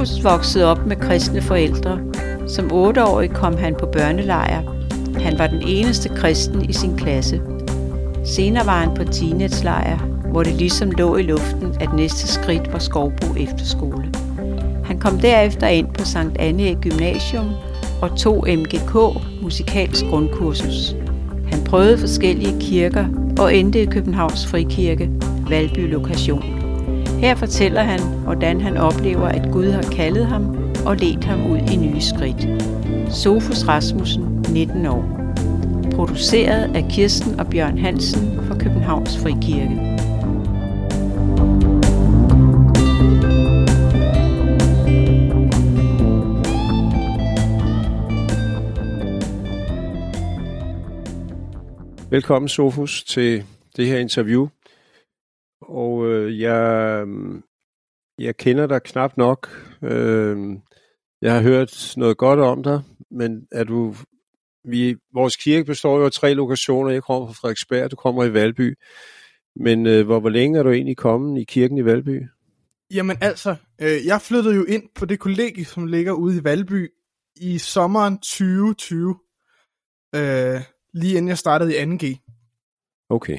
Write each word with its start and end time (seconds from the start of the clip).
Rufus 0.00 0.24
voksede 0.24 0.64
op 0.64 0.86
med 0.86 0.96
kristne 0.96 1.42
forældre. 1.42 1.98
Som 2.48 2.72
otteårig 2.72 3.30
kom 3.30 3.56
han 3.56 3.74
på 3.80 3.86
børnelejr. 3.86 4.62
Han 5.20 5.38
var 5.38 5.46
den 5.46 5.62
eneste 5.62 6.08
kristen 6.08 6.70
i 6.70 6.72
sin 6.72 6.96
klasse. 6.96 7.40
Senere 8.24 8.66
var 8.66 8.80
han 8.80 8.94
på 8.94 9.04
teenagelejr, 9.04 9.98
hvor 10.30 10.42
det 10.42 10.54
ligesom 10.54 10.90
lå 10.90 11.16
i 11.16 11.22
luften, 11.22 11.76
at 11.80 11.92
næste 11.94 12.28
skridt 12.28 12.72
var 12.72 12.78
Skovbo 12.78 13.34
Efterskole. 13.36 14.12
Han 14.84 14.98
kom 14.98 15.18
derefter 15.18 15.66
ind 15.66 15.88
på 15.98 16.04
Sankt 16.04 16.38
Anne 16.38 16.74
Gymnasium 16.74 17.48
og 18.02 18.16
tog 18.16 18.46
MGK 18.48 18.94
musikalsk 19.42 20.04
grundkursus. 20.10 20.96
Han 21.48 21.64
prøvede 21.64 21.98
forskellige 21.98 22.60
kirker 22.60 23.06
og 23.38 23.56
endte 23.56 23.82
i 23.82 23.86
Københavns 23.86 24.46
Frikirke, 24.46 25.10
Valby 25.48 25.90
lokation. 25.92 26.55
Her 27.20 27.34
fortæller 27.34 27.82
han, 27.82 28.00
hvordan 28.00 28.60
han 28.60 28.76
oplever, 28.76 29.26
at 29.28 29.52
Gud 29.52 29.70
har 29.70 29.82
kaldet 29.82 30.26
ham 30.26 30.56
og 30.86 30.96
ledt 30.96 31.24
ham 31.24 31.50
ud 31.50 31.58
i 31.58 31.76
nye 31.76 32.00
skridt. 32.00 32.48
Sofus 33.14 33.68
Rasmussen, 33.68 34.44
19 34.52 34.86
år. 34.86 35.32
Produceret 35.94 36.76
af 36.76 36.84
Kirsten 36.90 37.40
og 37.40 37.46
Bjørn 37.46 37.78
Hansen 37.78 38.40
for 38.46 38.58
Københavns 38.58 39.18
Frikirke. 39.18 39.96
Velkommen, 52.10 52.48
Sofus, 52.48 53.04
til 53.04 53.44
det 53.76 53.86
her 53.86 53.98
interview. 53.98 54.48
Og 55.68 56.06
øh, 56.06 56.40
jeg, 56.40 57.06
jeg 58.18 58.36
kender 58.36 58.66
dig 58.66 58.82
knap 58.82 59.16
nok. 59.16 59.48
Øh, 59.82 60.56
jeg 61.22 61.34
har 61.34 61.42
hørt 61.42 61.94
noget 61.96 62.16
godt 62.16 62.40
om 62.40 62.62
dig, 62.62 62.82
men 63.10 63.46
er 63.52 63.64
du... 63.64 63.94
Vi, 64.68 64.96
vores 65.14 65.36
kirke 65.36 65.64
består 65.64 65.98
jo 65.98 66.04
af 66.04 66.12
tre 66.12 66.34
lokationer. 66.34 66.90
Jeg 66.90 67.02
kommer 67.02 67.26
fra 67.26 67.32
Frederiksberg, 67.32 67.90
du 67.90 67.96
kommer 67.96 68.24
i 68.24 68.32
Valby. 68.32 68.78
Men 69.56 69.86
øh, 69.86 70.06
hvor, 70.06 70.20
hvor 70.20 70.28
længe 70.28 70.58
er 70.58 70.62
du 70.62 70.70
egentlig 70.70 70.96
kommet 70.96 71.40
i 71.40 71.44
kirken 71.44 71.78
i 71.78 71.84
Valby? 71.84 72.22
Jamen 72.90 73.16
altså, 73.20 73.56
øh, 73.80 74.06
jeg 74.06 74.20
flyttede 74.22 74.54
jo 74.54 74.64
ind 74.64 74.82
på 74.94 75.06
det 75.06 75.18
kollegie, 75.18 75.64
som 75.64 75.86
ligger 75.86 76.12
ude 76.12 76.38
i 76.38 76.44
Valby 76.44 76.88
i 77.36 77.58
sommeren 77.58 78.18
2020. 78.18 79.16
Øh, 80.14 80.60
lige 80.94 81.16
inden 81.16 81.28
jeg 81.28 81.38
startede 81.38 81.76
i 81.76 81.82
2G. 81.82 82.04
Okay. 83.08 83.38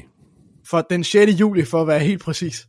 For 0.70 0.80
den 0.80 1.04
6. 1.04 1.32
juli, 1.40 1.64
for 1.64 1.80
at 1.80 1.86
være 1.86 1.98
helt 1.98 2.22
præcis. 2.22 2.66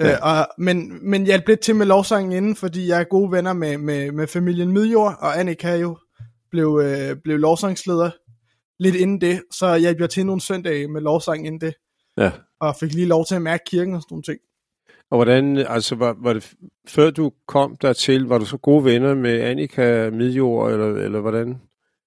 Ja. 0.00 0.12
Øh, 0.12 0.18
og, 0.22 0.48
men, 0.58 1.10
men 1.10 1.26
jeg 1.26 1.42
blev 1.44 1.56
til 1.56 1.76
med 1.76 1.86
lovsangen 1.86 2.32
inden, 2.32 2.56
fordi 2.56 2.88
jeg 2.88 3.00
er 3.00 3.04
gode 3.04 3.32
venner 3.32 3.52
med, 3.52 3.78
med, 3.78 4.12
med 4.12 4.26
familien 4.26 4.72
Midjord, 4.72 5.16
og 5.20 5.40
Annika 5.40 5.76
jo 5.76 5.98
blev, 6.50 6.80
øh, 6.84 7.16
blev 7.24 7.38
lovsangsleder 7.38 8.10
lidt 8.78 8.94
inden 8.94 9.20
det, 9.20 9.42
så 9.52 9.66
jeg 9.66 9.96
blev 9.96 10.08
til 10.08 10.26
nogle 10.26 10.40
søndage 10.40 10.88
med 10.88 11.00
lovsang 11.00 11.46
inden 11.46 11.60
det. 11.60 11.74
Ja. 12.16 12.30
Og 12.60 12.76
fik 12.76 12.94
lige 12.94 13.06
lov 13.06 13.26
til 13.26 13.34
at 13.34 13.42
mærke 13.42 13.64
kirken 13.66 13.94
og 13.94 14.02
sådan 14.02 14.14
nogle 14.14 14.22
ting. 14.22 14.38
Og 15.10 15.18
hvordan, 15.18 15.56
altså 15.56 15.94
var, 15.94 16.16
var 16.22 16.32
det, 16.32 16.52
før 16.88 17.10
du 17.10 17.32
kom 17.46 17.76
dertil, 17.76 18.22
var 18.24 18.38
du 18.38 18.44
så 18.44 18.56
gode 18.56 18.84
venner 18.84 19.14
med 19.14 19.40
Annika 19.40 20.10
Midjord, 20.10 20.72
eller, 20.72 20.86
eller 20.86 21.20
hvordan? 21.20 21.60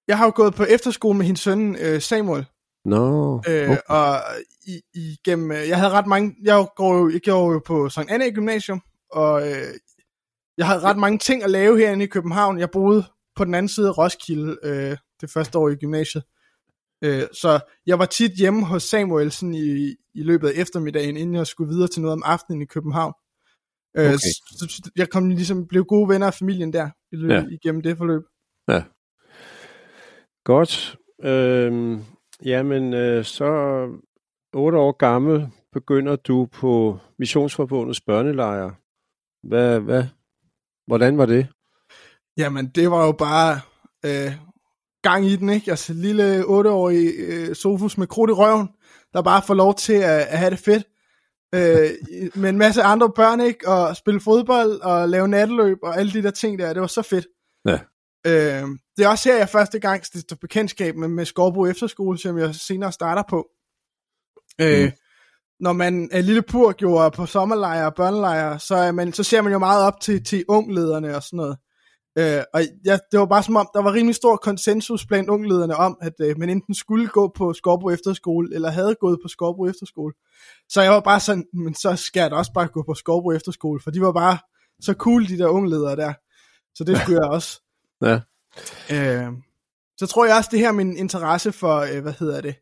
Jeg 0.08 0.18
har 0.18 0.24
jo 0.24 0.32
gået 0.34 0.54
på 0.54 0.64
efterskole 0.64 1.18
med 1.18 1.26
hendes 1.26 1.40
søn 1.40 1.76
øh, 1.80 2.00
Samuel. 2.00 2.44
No, 2.84 3.34
okay. 3.34 3.70
øh, 3.70 3.76
og 3.88 4.16
i, 4.66 4.80
igennem, 4.94 5.50
øh, 5.52 5.68
jeg 5.68 5.78
havde 5.78 5.92
ret 5.92 6.06
mange, 6.06 6.34
jeg 6.42 6.66
går 6.76 6.96
jo, 6.98 7.10
jeg 7.10 7.20
går 7.24 7.52
jo 7.52 7.60
på 7.66 7.88
Sankt 7.88 8.10
Anna 8.10 8.30
Gymnasium, 8.30 8.80
og 9.10 9.48
øh, 9.48 9.74
jeg 10.58 10.66
havde 10.66 10.80
ret 10.80 10.96
mange 10.96 11.18
ting 11.18 11.42
at 11.42 11.50
lave 11.50 11.78
herinde 11.78 12.04
i 12.04 12.08
København. 12.08 12.58
Jeg 12.58 12.70
boede 12.70 13.04
på 13.36 13.44
den 13.44 13.54
anden 13.54 13.68
side 13.68 13.88
af 13.88 13.98
Roskilde 13.98 14.56
øh, 14.62 14.96
det 15.20 15.30
første 15.30 15.58
år 15.58 15.68
i 15.68 15.74
gymnasiet. 15.74 16.24
Øh, 17.04 17.22
så 17.32 17.60
jeg 17.86 17.98
var 17.98 18.06
tit 18.06 18.32
hjemme 18.32 18.66
hos 18.66 18.82
Samuel 18.82 19.32
sådan 19.32 19.54
i, 19.54 19.96
i 20.14 20.22
løbet 20.22 20.48
af 20.48 20.52
eftermiddagen, 20.56 21.16
inden 21.16 21.34
jeg 21.34 21.46
skulle 21.46 21.74
videre 21.74 21.88
til 21.88 22.02
noget 22.02 22.12
om 22.12 22.22
aftenen 22.24 22.62
i 22.62 22.64
København. 22.64 23.12
Øh, 23.96 24.06
okay. 24.06 24.16
så, 24.18 24.42
så 24.58 24.90
jeg 24.96 25.10
kom 25.10 25.28
ligesom, 25.28 25.66
blev 25.66 25.84
gode 25.84 26.08
venner 26.08 26.26
af 26.26 26.34
familien 26.34 26.72
der 26.72 26.90
i 27.12 27.16
løbet, 27.16 27.34
ja. 27.34 27.56
igennem 27.62 27.82
det 27.82 27.98
forløb. 27.98 28.22
Ja. 28.68 28.82
Godt. 30.44 30.96
Øhm, 31.24 32.02
jamen, 32.44 32.94
øh, 32.94 33.24
så 33.24 33.46
otte 34.54 34.78
år 34.78 34.92
gammel 34.92 35.48
begynder 35.72 36.16
du 36.16 36.46
på 36.46 36.98
Missionsforbundets 37.18 38.00
børnelejr. 38.00 38.70
Hvad, 39.48 39.80
hvad, 39.80 40.04
hvordan 40.86 41.18
var 41.18 41.26
det? 41.26 41.46
Jamen, 42.36 42.66
det 42.66 42.90
var 42.90 43.06
jo 43.06 43.12
bare 43.12 43.60
øh, 44.06 44.32
gang 45.02 45.26
i 45.26 45.36
den, 45.36 45.48
ikke? 45.48 45.70
Altså, 45.70 45.92
lille 45.94 46.44
otteårig 46.46 47.12
øh, 47.18 47.54
Sofus 47.54 47.98
med 47.98 48.06
krudt 48.06 48.30
i 48.30 48.32
røven, 48.32 48.68
der 49.12 49.22
bare 49.22 49.42
får 49.46 49.54
lov 49.54 49.74
til 49.74 49.92
at, 49.92 50.20
at 50.20 50.38
have 50.38 50.50
det 50.50 50.58
fedt. 50.58 50.84
Øh, 51.54 51.90
med 52.42 52.50
en 52.50 52.58
masse 52.58 52.82
andre 52.82 53.10
børn, 53.10 53.40
ikke? 53.40 53.68
Og 53.68 53.96
spille 53.96 54.20
fodbold 54.20 54.80
og 54.80 55.08
lave 55.08 55.28
natteløb 55.28 55.78
og 55.82 55.98
alle 55.98 56.12
de 56.12 56.22
der 56.22 56.30
ting 56.30 56.58
der. 56.58 56.72
Det 56.72 56.80
var 56.80 56.86
så 56.86 57.02
fedt. 57.02 57.26
Ja. 57.66 57.78
Øh, 58.26 58.68
det 58.96 59.04
er 59.04 59.08
også 59.08 59.28
her, 59.28 59.38
jeg 59.38 59.48
første 59.48 59.78
gang 59.78 60.06
stifter 60.06 60.36
bekendtskab 60.36 60.96
med, 60.96 61.08
med 61.08 61.24
Skorbo 61.24 61.66
Efterskole, 61.66 62.18
som 62.18 62.38
jeg 62.38 62.54
senere 62.54 62.92
starter 62.92 63.22
på. 63.28 63.48
Øh, 64.60 64.84
mm. 64.84 64.90
Når 65.60 65.72
man 65.72 66.08
er 66.12 66.20
lille 66.20 66.42
pur 66.42 66.74
jo 66.82 67.08
på 67.08 67.26
sommerlejre 67.26 67.86
og 67.86 67.94
børnelejre, 67.94 68.58
så, 68.58 68.74
er 68.74 68.92
man, 68.92 69.12
så 69.12 69.22
ser 69.22 69.42
man 69.42 69.52
jo 69.52 69.58
meget 69.58 69.86
op 69.86 70.00
til, 70.00 70.24
til 70.24 70.44
unglederne 70.48 71.16
og 71.16 71.22
sådan 71.22 71.36
noget. 71.36 71.56
Øh, 72.18 72.42
og 72.54 72.62
ja, 72.84 72.98
det 73.12 73.20
var 73.20 73.26
bare 73.26 73.42
som 73.42 73.56
om, 73.56 73.68
der 73.74 73.82
var 73.82 73.92
rimelig 73.92 74.14
stor 74.14 74.36
konsensus 74.36 75.06
blandt 75.06 75.30
unglederne 75.30 75.76
om, 75.76 75.98
at 76.00 76.12
øh, 76.20 76.38
man 76.38 76.50
enten 76.50 76.74
skulle 76.74 77.08
gå 77.08 77.32
på 77.36 77.52
Skorbo 77.52 77.90
Efterskole, 77.90 78.54
eller 78.54 78.70
havde 78.70 78.94
gået 79.00 79.18
på 79.22 79.28
Skorbo 79.28 79.66
Efterskole. 79.66 80.14
Så 80.68 80.82
jeg 80.82 80.92
var 80.92 81.00
bare 81.00 81.20
sådan, 81.20 81.44
men 81.52 81.74
så 81.74 81.96
skal 81.96 82.20
jeg 82.20 82.30
da 82.30 82.36
også 82.36 82.52
bare 82.52 82.68
gå 82.68 82.82
på 82.82 82.94
Skorbo 82.94 83.32
Efterskole, 83.32 83.80
for 83.80 83.90
de 83.90 84.00
var 84.00 84.12
bare 84.12 84.38
så 84.80 84.92
cool, 84.92 85.28
de 85.28 85.38
der 85.38 85.48
ungledere 85.48 85.96
der. 85.96 86.12
Så 86.74 86.84
det 86.84 86.98
skulle 86.98 87.18
jeg 87.22 87.30
også. 87.30 87.60
Ja. 88.02 88.20
Øh, 88.92 89.32
så 89.98 90.06
tror 90.06 90.26
jeg 90.26 90.36
også, 90.36 90.48
det 90.52 90.58
her 90.58 90.72
min 90.72 90.96
interesse 90.96 91.52
for, 91.52 91.78
øh, 91.78 92.02
hvad 92.02 92.12
hedder 92.18 92.40
det, 92.40 92.54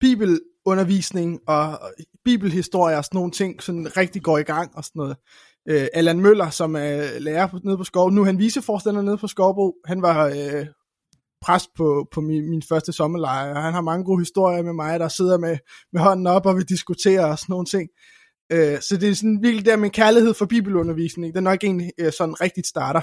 bibelundervisning 0.00 1.40
og 1.46 1.80
bibelhistorie 2.24 2.96
og 2.96 3.04
sådan 3.04 3.16
nogle 3.16 3.30
ting, 3.30 3.62
sådan 3.62 3.96
rigtig 3.96 4.22
går 4.22 4.38
i 4.38 4.42
gang 4.42 4.76
og 4.76 4.84
sådan 4.84 5.00
noget. 5.00 5.16
Øh, 5.68 5.88
Allan 5.92 6.20
Møller, 6.20 6.50
som 6.50 6.76
er 6.76 7.18
lærer 7.18 7.46
på, 7.46 7.58
nede 7.64 7.76
på 7.76 7.84
Skov, 7.84 8.10
nu 8.10 8.20
er 8.20 8.26
han 8.26 8.38
viceforstander 8.38 9.02
nede 9.02 9.18
på 9.18 9.26
Skovbro, 9.26 9.74
han 9.84 10.02
var 10.02 10.26
øh, 10.26 10.66
præst 11.42 11.70
på, 11.76 12.08
på 12.12 12.20
min, 12.20 12.50
min 12.50 12.62
første 12.62 12.92
sommerlejr, 12.92 13.54
og 13.54 13.62
han 13.62 13.72
har 13.72 13.80
mange 13.80 14.04
gode 14.04 14.20
historier 14.20 14.62
med 14.62 14.72
mig, 14.72 15.00
der 15.00 15.08
sidder 15.08 15.38
med, 15.38 15.58
med 15.92 16.00
hånden 16.00 16.26
op, 16.26 16.46
og 16.46 16.56
vi 16.56 16.62
diskuterer 16.62 17.26
og 17.26 17.38
sådan 17.38 17.52
nogle 17.52 17.66
ting. 17.66 17.88
Øh, 18.52 18.80
så 18.80 18.96
det 19.00 19.08
er 19.08 19.14
sådan 19.14 19.42
virkelig 19.42 19.66
der 19.66 19.76
min 19.76 19.90
kærlighed 19.90 20.34
for 20.34 20.46
bibelundervisning, 20.46 21.34
den 21.34 21.46
er 21.46 21.50
nok 21.50 21.64
egentlig 21.64 21.92
øh, 21.98 22.12
sådan 22.12 22.40
rigtigt 22.40 22.66
starter. 22.66 23.00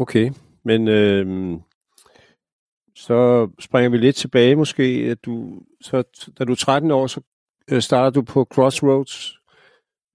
Okay, 0.00 0.30
men 0.64 0.88
øh, 0.88 1.58
så 2.94 3.50
springer 3.60 3.90
vi 3.90 3.96
lidt 3.96 4.16
tilbage 4.16 4.56
måske. 4.56 4.82
At 4.82 5.24
du, 5.24 5.62
så, 5.80 6.02
da 6.38 6.44
du 6.44 6.52
er 6.52 6.56
13 6.56 6.90
år, 6.90 7.06
så 7.06 7.20
øh, 7.70 7.82
starter 7.82 8.10
du 8.10 8.22
på 8.22 8.44
Crossroads. 8.44 9.38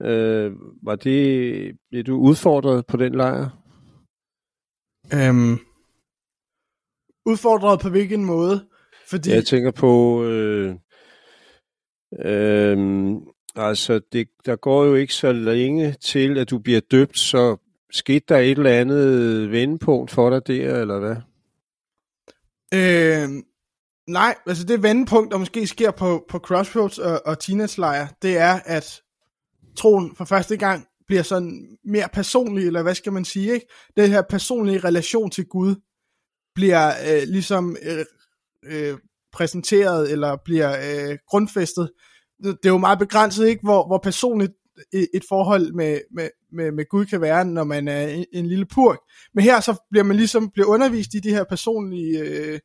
Øh, 0.02 0.52
var 0.82 0.96
det, 0.96 1.78
blev 1.90 2.04
du 2.04 2.16
udfordret 2.16 2.86
på 2.86 2.96
den 2.96 3.14
lejr? 3.14 3.48
Øhm, 5.14 5.58
udfordret 7.26 7.80
på 7.80 7.88
hvilken 7.88 8.24
måde? 8.24 8.68
Fordi... 9.10 9.30
Jeg 9.30 9.44
tænker 9.44 9.70
på, 9.70 10.24
øh, 10.24 10.74
øh, 12.18 12.76
altså 13.54 14.00
det, 14.12 14.28
der 14.46 14.56
går 14.56 14.84
jo 14.84 14.94
ikke 14.94 15.14
så 15.14 15.32
længe 15.32 15.92
til, 15.92 16.38
at 16.38 16.50
du 16.50 16.58
bliver 16.58 16.80
døbt, 16.80 17.18
så 17.18 17.56
skete 17.94 18.24
der 18.28 18.38
et 18.38 18.58
eller 18.58 18.80
andet 18.80 19.50
vendepunkt 19.50 20.10
for 20.10 20.30
dig 20.30 20.46
der, 20.46 20.80
eller 20.80 20.98
hvad? 20.98 21.16
Øh, 22.74 23.28
nej, 24.08 24.34
altså 24.46 24.64
det 24.64 24.82
vendepunkt, 24.82 25.32
der 25.32 25.38
måske 25.38 25.66
sker 25.66 25.90
på, 25.90 26.24
på 26.28 26.38
Crossroads 26.38 26.98
og, 26.98 27.26
og 27.26 27.38
Teenage 27.38 28.08
det 28.22 28.36
er, 28.36 28.60
at 28.64 29.02
troen 29.76 30.16
for 30.16 30.24
første 30.24 30.56
gang 30.56 30.86
bliver 31.06 31.22
sådan 31.22 31.78
mere 31.84 32.08
personlig, 32.12 32.66
eller 32.66 32.82
hvad 32.82 32.94
skal 32.94 33.12
man 33.12 33.24
sige, 33.24 33.52
ikke? 33.52 33.66
Den 33.96 34.10
her 34.10 34.22
personlige 34.22 34.78
relation 34.78 35.30
til 35.30 35.46
Gud 35.46 35.74
bliver 36.54 36.88
øh, 36.88 37.22
ligesom 37.28 37.76
øh, 37.82 38.04
øh, 38.64 38.98
præsenteret, 39.32 40.12
eller 40.12 40.36
bliver 40.44 40.70
øh, 40.70 41.18
grundfæstet. 41.28 41.90
Det 42.42 42.66
er 42.66 42.68
jo 42.68 42.78
meget 42.78 42.98
begrænset, 42.98 43.46
ikke? 43.46 43.62
Hvor, 43.62 43.86
hvor 43.86 43.98
personligt 43.98 44.52
et 44.92 45.24
forhold 45.28 45.72
med, 45.72 46.00
med, 46.10 46.28
med, 46.54 46.72
med 46.72 46.88
Gud 46.88 47.06
kan 47.06 47.20
være, 47.20 47.44
når 47.44 47.64
man 47.64 47.88
er 47.88 48.06
en, 48.06 48.24
en 48.32 48.46
lille 48.46 48.66
purk. 48.66 48.98
Men 49.34 49.44
her 49.44 49.60
så 49.60 49.86
bliver 49.90 50.04
man 50.04 50.16
ligesom 50.16 50.50
bliver 50.50 50.66
undervist 50.66 51.14
i 51.14 51.18
de 51.18 51.30
her 51.30 51.44
personlige, 51.44 52.18
øh, 52.18 52.58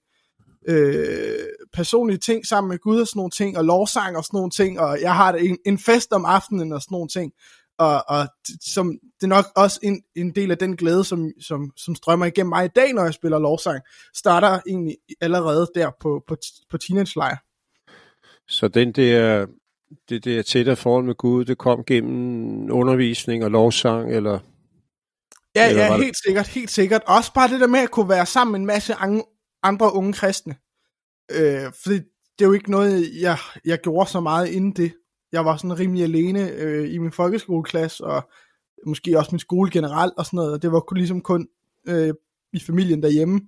øh, 0.67 1.45
personlige 1.73 2.17
ting 2.17 2.45
sammen 2.45 2.69
med 2.69 2.77
Gud 2.79 3.01
og 3.01 3.07
sådan 3.07 3.19
nogle 3.19 3.31
ting, 3.31 3.57
og 3.57 3.65
lovsang 3.65 4.17
og 4.17 4.23
sådan 4.23 4.37
nogle 4.37 4.51
ting, 4.51 4.79
og 4.79 5.01
jeg 5.01 5.15
har 5.15 5.33
en, 5.33 5.57
en 5.65 5.79
fest 5.79 6.11
om 6.11 6.25
aftenen 6.25 6.73
og 6.73 6.81
sådan 6.81 6.95
nogle 6.95 7.07
ting. 7.07 7.31
og, 7.79 8.03
og 8.07 8.27
som, 8.61 8.97
det 9.19 9.23
er 9.23 9.27
nok 9.27 9.45
også 9.55 9.79
en, 9.83 10.01
en 10.15 10.35
del 10.35 10.51
af 10.51 10.57
den 10.57 10.75
glæde, 10.75 11.03
som, 11.03 11.31
som, 11.41 11.71
som 11.77 11.95
strømmer 11.95 12.25
igennem 12.25 12.49
mig 12.49 12.65
i 12.65 12.75
dag, 12.75 12.93
når 12.93 13.03
jeg 13.03 13.13
spiller 13.13 13.39
lovsang, 13.39 13.81
starter 14.15 14.59
egentlig 14.67 14.97
allerede 15.21 15.67
der 15.75 15.91
på, 16.01 16.23
på, 16.27 16.35
på 16.69 16.77
teenage-lejr. 16.77 17.37
Så 18.47 18.67
den 18.67 18.91
der, 18.91 19.45
det 20.09 20.25
der 20.25 20.41
tættere 20.41 20.75
forhold 20.75 21.05
med 21.05 21.15
Gud, 21.15 21.45
det 21.45 21.57
kom 21.57 21.83
gennem 21.83 22.71
undervisning 22.71 23.43
og 23.43 23.51
lovsang, 23.51 24.15
eller? 24.15 24.39
Ja, 25.55 25.69
eller 25.69 25.85
ja, 25.85 25.97
helt 25.97 26.17
sikkert, 26.25 26.47
helt 26.47 26.71
sikkert. 26.71 27.01
Også 27.07 27.33
bare 27.33 27.49
det 27.49 27.59
der 27.59 27.67
med 27.67 27.79
at 27.79 27.91
kunne 27.91 28.09
være 28.09 28.25
sammen 28.25 28.51
med 28.51 28.59
en 28.59 28.65
masse 28.65 28.95
andre 29.63 29.93
unge 29.93 30.13
kristne. 30.13 30.55
Øh, 31.31 31.71
fordi 31.83 31.95
det 32.39 32.45
er 32.45 32.49
jo 32.49 32.53
ikke 32.53 32.71
noget, 32.71 33.09
jeg, 33.21 33.37
jeg 33.65 33.79
gjorde 33.79 34.09
så 34.09 34.19
meget 34.19 34.47
inden 34.47 34.71
det. 34.71 34.93
Jeg 35.31 35.45
var 35.45 35.57
sådan 35.57 35.79
rimelig 35.79 36.03
alene 36.03 36.51
øh, 36.51 36.93
i 36.93 36.97
min 36.97 37.11
folkeskoleklasse, 37.11 38.03
og 38.03 38.29
måske 38.85 39.17
også 39.17 39.31
min 39.31 39.39
skole 39.39 39.71
generelt 39.71 40.13
og 40.17 40.25
sådan 40.25 40.37
noget, 40.37 40.53
og 40.53 40.61
det 40.61 40.71
var 40.71 40.79
kun, 40.79 40.97
ligesom 40.97 41.21
kun 41.21 41.47
øh, 41.87 42.13
i 42.53 42.59
familien 42.59 43.03
derhjemme, 43.03 43.41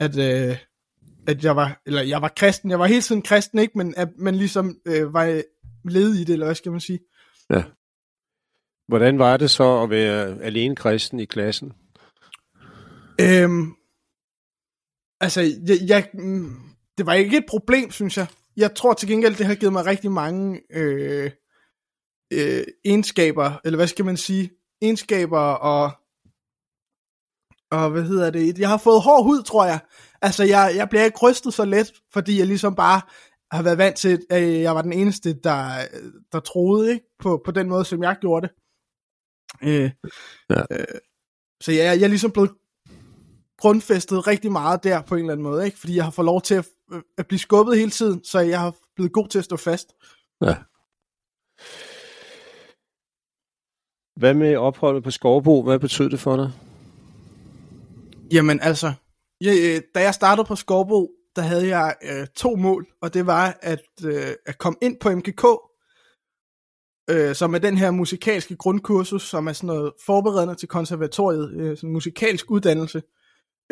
at, 0.00 0.18
øh, 0.18 0.56
at 1.26 1.44
jeg 1.44 1.56
var, 1.56 1.82
eller 1.86 2.02
jeg 2.02 2.22
var 2.22 2.32
kristen, 2.36 2.70
jeg 2.70 2.78
var 2.78 2.86
hele 2.86 3.02
tiden 3.02 3.22
kristen, 3.22 3.58
ikke, 3.58 3.78
men 3.78 3.94
at 3.96 4.08
man 4.18 4.34
ligesom 4.34 4.76
øh, 4.86 5.14
var 5.14 5.42
led 5.88 6.14
i 6.14 6.24
det, 6.24 6.32
eller 6.32 6.46
hvad 6.46 6.54
skal 6.54 6.72
man 6.72 6.80
sige. 6.80 6.98
Ja. 7.50 7.62
Hvordan 8.88 9.18
var 9.18 9.36
det 9.36 9.50
så 9.50 9.82
at 9.82 9.90
være 9.90 10.42
alene 10.42 10.76
kristen 10.76 11.20
i 11.20 11.24
klassen? 11.24 11.72
Øhm, 13.20 13.74
altså, 15.20 15.40
jeg, 15.40 15.78
jeg, 15.88 16.08
det 16.98 17.06
var 17.06 17.14
ikke 17.14 17.36
et 17.36 17.44
problem, 17.48 17.90
synes 17.90 18.16
jeg. 18.16 18.26
Jeg 18.56 18.74
tror 18.74 18.94
til 18.94 19.08
gengæld, 19.08 19.36
det 19.36 19.46
har 19.46 19.54
givet 19.54 19.72
mig 19.72 19.86
rigtig 19.86 20.12
mange 20.12 20.60
øh, 20.70 21.30
øh, 22.32 22.64
egenskaber, 22.84 23.60
eller 23.64 23.76
hvad 23.76 23.86
skal 23.86 24.04
man 24.04 24.16
sige, 24.16 24.50
egenskaber 24.82 25.40
og, 25.40 25.90
og 27.70 27.90
hvad 27.90 28.02
hedder 28.02 28.30
det, 28.30 28.58
jeg 28.58 28.68
har 28.68 28.76
fået 28.76 29.02
hård 29.02 29.24
hud, 29.24 29.42
tror 29.42 29.64
jeg. 29.64 29.78
Altså, 30.22 30.44
jeg, 30.44 30.72
jeg 30.76 30.88
bliver 30.88 31.04
ikke 31.04 31.18
rystet 31.22 31.54
så 31.54 31.64
let, 31.64 31.92
fordi 32.12 32.38
jeg 32.38 32.46
ligesom 32.46 32.74
bare 32.74 33.00
har 33.50 33.62
været 33.62 33.78
vant 33.78 33.96
til, 33.96 34.26
at 34.30 34.60
jeg 34.60 34.74
var 34.74 34.82
den 34.82 34.92
eneste, 34.92 35.32
der, 35.32 35.68
der 36.32 36.40
troede 36.40 36.92
ikke? 36.92 37.06
På, 37.18 37.42
på 37.44 37.50
den 37.50 37.68
måde, 37.68 37.84
som 37.84 38.02
jeg 38.02 38.16
gjorde 38.20 38.48
det. 38.48 38.54
Øh, 39.62 39.90
ja. 40.50 40.62
øh, 40.70 41.00
så 41.60 41.72
jeg, 41.72 41.84
jeg 41.84 42.04
er 42.04 42.08
ligesom 42.08 42.30
blevet 42.30 42.50
grundfæstet 43.58 44.26
rigtig 44.26 44.52
meget 44.52 44.84
der 44.84 45.02
på 45.02 45.14
en 45.14 45.20
eller 45.20 45.32
anden 45.32 45.44
måde, 45.44 45.64
ikke? 45.64 45.78
fordi 45.78 45.96
jeg 45.96 46.04
har 46.04 46.10
fået 46.10 46.26
lov 46.26 46.42
til 46.42 46.54
at, 46.54 46.68
at 47.18 47.26
blive 47.26 47.38
skubbet 47.38 47.78
hele 47.78 47.90
tiden, 47.90 48.24
så 48.24 48.40
jeg 48.40 48.60
har 48.60 48.74
blevet 48.96 49.12
god 49.12 49.28
til 49.28 49.38
at 49.38 49.44
stå 49.44 49.56
fast. 49.56 49.92
Ja. 50.42 50.54
Hvad 54.16 54.34
med 54.34 54.56
opholdet 54.56 55.04
på 55.04 55.10
Skovbo? 55.10 55.62
Hvad 55.62 55.78
betød 55.78 56.10
det 56.10 56.20
for 56.20 56.36
dig? 56.36 56.52
Jamen 58.32 58.60
altså, 58.60 58.92
jeg, 59.40 59.56
øh, 59.60 59.82
da 59.94 60.00
jeg 60.00 60.14
startede 60.14 60.46
på 60.46 60.56
Skovbo, 60.56 61.10
der 61.36 61.42
havde 61.42 61.76
jeg 61.76 61.94
øh, 62.02 62.26
to 62.26 62.56
mål, 62.56 62.86
og 63.00 63.14
det 63.14 63.26
var 63.26 63.58
at, 63.62 63.84
øh, 64.04 64.34
at 64.46 64.58
komme 64.58 64.78
ind 64.82 64.96
på 65.00 65.10
MGK, 65.10 65.44
øh, 67.10 67.34
som 67.34 67.54
er 67.54 67.58
den 67.58 67.76
her 67.76 67.90
musikalske 67.90 68.56
grundkursus, 68.56 69.22
som 69.22 69.46
er 69.46 69.52
sådan 69.52 69.66
noget 69.66 69.92
forberedende 70.06 70.54
til 70.54 70.68
konservatoriet, 70.68 71.52
øh, 71.52 71.76
sådan 71.76 71.88
en 71.88 71.92
musikalsk 71.92 72.50
uddannelse. 72.50 73.02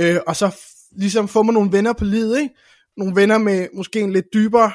Øh, 0.00 0.16
og 0.26 0.36
så 0.36 0.56
ligesom 0.92 1.28
få 1.28 1.42
mig 1.42 1.54
nogle 1.54 1.72
venner 1.72 1.92
på 1.92 2.04
livet, 2.04 2.38
ikke? 2.38 2.54
Nogle 2.96 3.16
venner 3.16 3.38
med 3.38 3.68
måske 3.74 4.00
en 4.00 4.12
lidt 4.12 4.26
dybere 4.34 4.72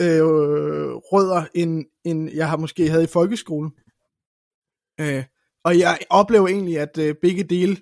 øh, 0.00 0.22
rødder, 0.94 1.44
end, 1.54 1.84
end 2.04 2.30
jeg 2.34 2.48
har 2.48 2.56
måske 2.56 2.88
havde 2.90 3.04
i 3.04 3.06
folkeskolen. 3.06 3.72
Øh, 5.00 5.24
og 5.64 5.78
jeg 5.78 5.98
oplever 6.10 6.48
egentlig, 6.48 6.78
at 6.78 6.98
øh, 6.98 7.14
begge 7.22 7.44
dele 7.44 7.76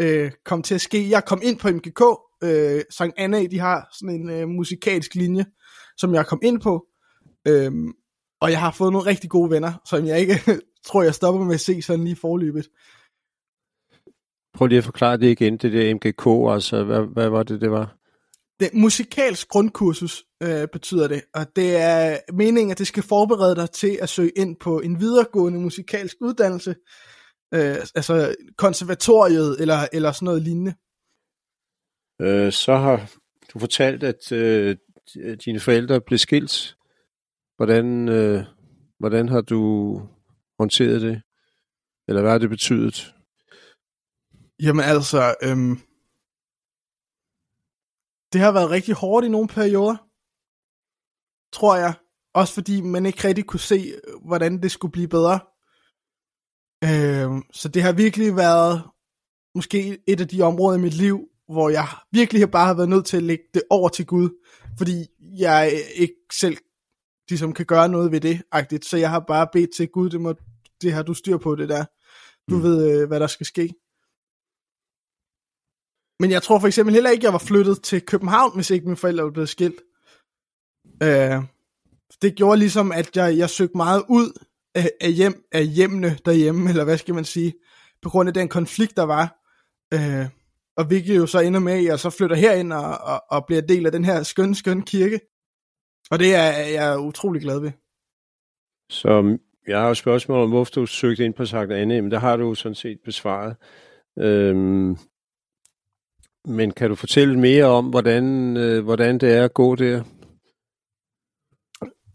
øh, 0.00 0.32
kom 0.44 0.62
til 0.62 0.74
at 0.74 0.80
ske. 0.80 1.10
Jeg 1.10 1.24
kom 1.24 1.40
ind 1.42 1.58
på 1.58 1.68
MGK, 1.68 2.02
øh, 2.42 2.82
Sankt 2.90 3.14
Anna, 3.18 3.46
de 3.46 3.58
har 3.58 3.88
sådan 3.98 4.14
en 4.14 4.30
øh, 4.30 4.48
musikalsk 4.48 5.14
linje, 5.14 5.46
som 5.96 6.14
jeg 6.14 6.26
kom 6.26 6.40
ind 6.42 6.60
på. 6.60 6.86
Øh, 7.48 7.72
og 8.40 8.50
jeg 8.50 8.60
har 8.60 8.70
fået 8.70 8.92
nogle 8.92 9.06
rigtig 9.06 9.30
gode 9.30 9.50
venner, 9.50 9.72
som 9.86 10.06
jeg 10.06 10.20
ikke 10.20 10.34
tror, 10.86 11.02
jeg 11.02 11.14
stopper 11.14 11.44
med 11.44 11.54
at 11.54 11.60
se 11.60 11.82
sådan 11.82 12.04
lige 12.04 12.16
forløbet. 12.16 12.68
Prøv 14.54 14.66
lige 14.66 14.78
at 14.78 14.84
forklare 14.84 15.16
det 15.16 15.30
igen, 15.30 15.56
det 15.56 15.72
der 15.72 15.94
MGK, 15.94 16.54
altså 16.54 16.84
hvad, 16.84 17.00
hvad 17.12 17.28
var 17.28 17.42
det, 17.42 17.60
det 17.60 17.70
var? 17.70 17.96
Det 18.60 18.70
musikalsk 18.74 19.48
grundkursus 19.48 20.24
øh, 20.42 20.68
betyder 20.72 21.08
det, 21.08 21.22
og 21.34 21.46
det 21.56 21.76
er 21.76 22.18
meningen, 22.32 22.70
at 22.70 22.78
det 22.78 22.86
skal 22.86 23.02
forberede 23.02 23.56
dig 23.56 23.70
til 23.70 23.98
at 24.02 24.08
søge 24.08 24.30
ind 24.36 24.56
på 24.60 24.80
en 24.80 25.00
videregående 25.00 25.60
musikalsk 25.60 26.16
uddannelse, 26.20 26.74
øh, 27.54 27.76
altså 27.94 28.34
konservatoriet 28.58 29.60
eller, 29.60 29.86
eller 29.92 30.12
sådan 30.12 30.26
noget 30.26 30.42
lignende. 30.42 30.74
Øh, 32.20 32.52
så 32.52 32.76
har 32.76 33.10
du 33.52 33.58
fortalt, 33.58 34.02
at 34.02 34.32
øh, 34.32 34.76
dine 35.44 35.60
forældre 35.60 36.00
blev 36.00 36.18
skilt. 36.18 36.76
Hvordan, 37.56 38.08
øh, 38.08 38.44
hvordan 38.98 39.28
har 39.28 39.40
du 39.40 40.00
håndteret 40.58 41.02
det? 41.02 41.22
Eller 42.08 42.22
hvad 42.22 42.30
har 42.30 42.38
det 42.38 42.50
betydet? 42.50 43.14
Jamen 44.62 44.84
altså, 44.84 45.34
øhm, 45.42 45.76
det 48.32 48.40
har 48.40 48.52
været 48.52 48.70
rigtig 48.70 48.94
hårdt 48.94 49.26
i 49.26 49.28
nogle 49.28 49.48
perioder, 49.48 49.96
tror 51.52 51.76
jeg. 51.76 51.94
Også 52.34 52.54
fordi 52.54 52.80
man 52.80 53.06
ikke 53.06 53.28
rigtig 53.28 53.46
kunne 53.46 53.60
se, 53.60 53.94
hvordan 54.24 54.62
det 54.62 54.70
skulle 54.70 54.92
blive 54.92 55.08
bedre. 55.08 55.40
Øhm, 56.84 57.42
så 57.52 57.68
det 57.68 57.82
har 57.82 57.92
virkelig 57.92 58.36
været 58.36 58.82
måske 59.54 59.98
et 60.06 60.20
af 60.20 60.28
de 60.28 60.42
områder 60.42 60.78
i 60.78 60.80
mit 60.80 60.94
liv, 60.94 61.28
hvor 61.54 61.68
jeg 61.68 61.88
virkelig 62.12 62.50
bare 62.50 62.66
har 62.66 62.74
været 62.74 62.88
nødt 62.88 63.06
til 63.06 63.16
at 63.16 63.22
lægge 63.22 63.44
det 63.54 63.62
over 63.70 63.88
til 63.88 64.06
Gud, 64.06 64.28
fordi 64.78 65.06
jeg 65.38 65.82
ikke 65.94 66.14
selv 66.32 66.56
ligesom 67.28 67.52
kan 67.52 67.66
gøre 67.66 67.88
noget 67.88 68.12
ved 68.12 68.20
det, 68.20 68.42
agtigt. 68.52 68.84
så 68.84 68.96
jeg 68.96 69.10
har 69.10 69.24
bare 69.28 69.48
bedt 69.52 69.70
til 69.76 69.88
Gud, 69.88 70.10
det, 70.10 70.20
må, 70.20 70.34
det 70.82 70.92
har 70.92 71.02
du 71.02 71.14
styr 71.14 71.38
på 71.38 71.54
det 71.54 71.68
der. 71.68 71.84
Du 72.50 72.56
mm. 72.56 72.62
ved, 72.62 72.90
øh, 72.90 73.08
hvad 73.08 73.20
der 73.20 73.26
skal 73.26 73.46
ske. 73.46 73.74
Men 76.20 76.30
jeg 76.30 76.42
tror 76.42 76.58
for 76.58 76.66
eksempel 76.66 76.94
heller 76.94 77.10
ikke, 77.10 77.24
jeg 77.24 77.32
var 77.32 77.38
flyttet 77.38 77.82
til 77.82 78.06
København, 78.06 78.54
hvis 78.54 78.70
ikke 78.70 78.86
mine 78.86 78.96
forældre 78.96 79.24
var 79.24 79.30
blevet 79.30 79.48
skilt. 79.48 79.80
Øh, 81.02 81.42
det 82.22 82.34
gjorde 82.36 82.58
ligesom, 82.58 82.92
at 82.92 83.16
jeg, 83.16 83.38
jeg 83.38 83.50
søgte 83.50 83.76
meget 83.76 84.04
ud 84.08 84.46
af, 84.74 84.90
af, 85.00 85.12
hjem, 85.12 85.44
af 85.52 85.66
hjemmene 85.66 86.18
derhjemme, 86.24 86.70
eller 86.70 86.84
hvad 86.84 86.98
skal 86.98 87.14
man 87.14 87.24
sige, 87.24 87.54
på 88.02 88.08
grund 88.08 88.28
af 88.28 88.34
den 88.34 88.48
konflikt, 88.48 88.96
der 88.96 89.02
var. 89.02 89.40
Øh, 89.94 90.28
og 90.76 90.84
hvilket 90.84 91.16
jo 91.16 91.26
så 91.26 91.40
ender 91.40 91.60
med, 91.60 91.72
at 91.72 91.84
jeg 91.84 91.98
så 91.98 92.10
flytter 92.10 92.36
herind 92.36 92.72
og, 92.72 92.98
og, 92.98 93.24
og 93.30 93.46
bliver 93.46 93.62
del 93.62 93.86
af 93.86 93.92
den 93.92 94.04
her 94.04 94.22
skønne, 94.22 94.54
skønne 94.54 94.82
kirke. 94.82 95.20
Og 96.10 96.18
det 96.18 96.34
er 96.34 96.50
jeg 96.50 96.92
er 96.92 96.98
utrolig 96.98 97.42
glad 97.42 97.60
ved. 97.60 97.72
Så 98.90 99.38
jeg 99.66 99.80
har 99.80 99.88
jo 99.88 99.94
spørgsmål 99.94 100.42
om, 100.42 100.50
hvorfor 100.50 100.72
du 100.72 100.86
søgte 100.86 101.24
ind 101.24 101.34
på 101.34 101.46
Sankt 101.46 101.72
Anne, 101.72 102.02
men 102.02 102.10
der 102.10 102.18
har 102.18 102.36
du 102.36 102.54
sådan 102.54 102.74
set 102.74 102.98
besvaret. 103.04 103.56
Øhm, 104.18 104.96
men 106.44 106.70
kan 106.70 106.88
du 106.88 106.94
fortælle 106.94 107.40
mere 107.40 107.64
om, 107.64 107.88
hvordan, 107.88 108.56
øh, 108.56 108.84
hvordan 108.84 109.18
det 109.18 109.36
er 109.36 109.44
at 109.44 109.54
gå 109.54 109.74
der? 109.74 110.04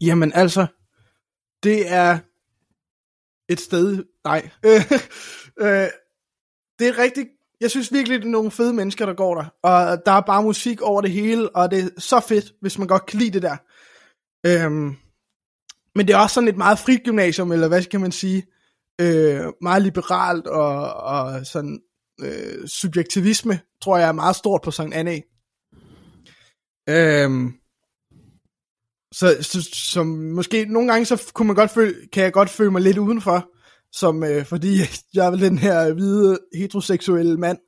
Jamen 0.00 0.32
altså, 0.34 0.66
det 1.62 1.92
er 1.92 2.18
et 3.48 3.60
sted, 3.60 4.04
nej, 4.24 4.50
øh, 4.66 4.80
øh, 5.60 5.88
det 6.78 6.88
er 6.88 6.98
rigtig, 6.98 7.26
jeg 7.60 7.70
synes 7.70 7.92
virkelig, 7.92 8.20
det 8.20 8.26
er 8.26 8.30
nogle 8.30 8.50
fede 8.50 8.72
mennesker, 8.72 9.06
der 9.06 9.14
går 9.14 9.34
der, 9.34 9.44
og 9.62 10.02
der 10.06 10.12
er 10.12 10.20
bare 10.20 10.42
musik 10.42 10.80
over 10.80 11.00
det 11.00 11.10
hele, 11.10 11.56
og 11.56 11.70
det 11.70 11.84
er 11.84 12.00
så 12.00 12.20
fedt, 12.20 12.52
hvis 12.60 12.78
man 12.78 12.88
godt 12.88 13.06
kan 13.06 13.18
lide 13.18 13.30
det 13.30 13.42
der. 13.42 13.56
Øhm, 14.46 14.96
men 15.94 16.06
det 16.06 16.14
er 16.14 16.18
også 16.18 16.34
sådan 16.34 16.48
et 16.48 16.56
meget 16.56 16.78
frit 16.78 17.00
gymnasium, 17.04 17.52
eller 17.52 17.68
hvad 17.68 17.82
skal 17.82 18.00
man 18.00 18.12
sige, 18.12 18.46
øh, 19.00 19.44
meget 19.62 19.82
liberalt, 19.82 20.46
og, 20.46 20.94
og 20.94 21.46
sådan 21.46 21.80
øh, 22.20 22.68
subjektivisme, 22.68 23.60
tror 23.82 23.98
jeg 23.98 24.08
er 24.08 24.12
meget 24.12 24.36
stort 24.36 24.60
på 24.62 24.70
Sankt 24.70 24.94
Anne. 24.94 25.22
Øhm, 26.88 27.52
så, 29.12 29.36
så, 29.40 29.62
så 29.72 30.04
måske 30.04 30.64
nogle 30.64 30.92
gange 30.92 31.06
så 31.06 31.30
kunne 31.34 31.46
man 31.46 31.56
godt 31.56 31.70
føle, 31.70 31.94
kan 32.12 32.24
jeg 32.24 32.32
godt 32.32 32.50
føle 32.50 32.70
mig 32.70 32.82
lidt 32.82 32.98
udenfor, 32.98 33.50
som 33.92 34.24
øh, 34.24 34.44
fordi 34.44 34.76
jeg 35.14 35.26
er 35.26 35.30
den 35.30 35.58
her 35.58 35.92
hvide 35.92 36.38
heteroseksuelle 36.54 37.36
mand, 37.36 37.58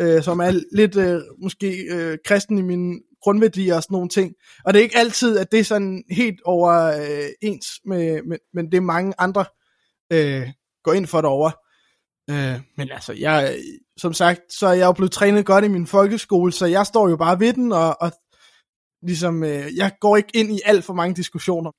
øh, 0.00 0.22
som 0.22 0.40
er 0.40 0.60
lidt 0.76 0.96
øh, 0.96 1.20
måske 1.42 1.86
øh, 1.90 2.18
kristen 2.24 2.58
i 2.58 2.62
min 2.62 3.00
grundværdier 3.22 3.76
og 3.76 3.82
sådan 3.82 3.94
nogle 3.94 4.08
ting. 4.08 4.32
Og 4.64 4.74
det 4.74 4.78
er 4.78 4.82
ikke 4.82 4.98
altid, 4.98 5.38
at 5.38 5.52
det 5.52 5.60
er 5.60 5.64
sådan 5.64 6.04
helt 6.10 6.40
over 6.44 6.72
øh, 6.72 7.28
ens, 7.42 7.66
med, 7.84 8.22
med, 8.22 8.38
men 8.54 8.66
det 8.66 8.76
er 8.76 8.80
mange 8.80 9.14
andre 9.18 9.44
øh, 10.12 10.48
går 10.84 10.92
ind 10.92 11.06
for 11.06 11.20
det 11.20 11.30
over. 11.30 11.50
Øh, 12.30 12.60
men 12.76 12.90
altså, 12.90 13.12
jeg, 13.12 13.58
som 13.96 14.12
sagt, 14.12 14.40
så 14.52 14.66
er 14.66 14.72
jeg 14.72 14.86
jo 14.86 14.92
blevet 14.92 15.12
trænet 15.12 15.46
godt 15.46 15.64
i 15.64 15.68
min 15.68 15.86
folkeskole, 15.86 16.52
så 16.52 16.66
jeg 16.66 16.86
står 16.86 17.08
jo 17.08 17.16
bare 17.16 17.40
ved 17.40 17.52
den, 17.52 17.72
og, 17.72 17.96
og 18.02 18.12
ligesom, 19.02 19.44
øh, 19.44 19.76
jeg 19.76 19.92
går 20.00 20.16
ikke 20.16 20.30
ind 20.34 20.52
i 20.52 20.60
alt 20.64 20.84
for 20.84 20.94
mange 20.94 21.14
diskussioner. 21.14 21.70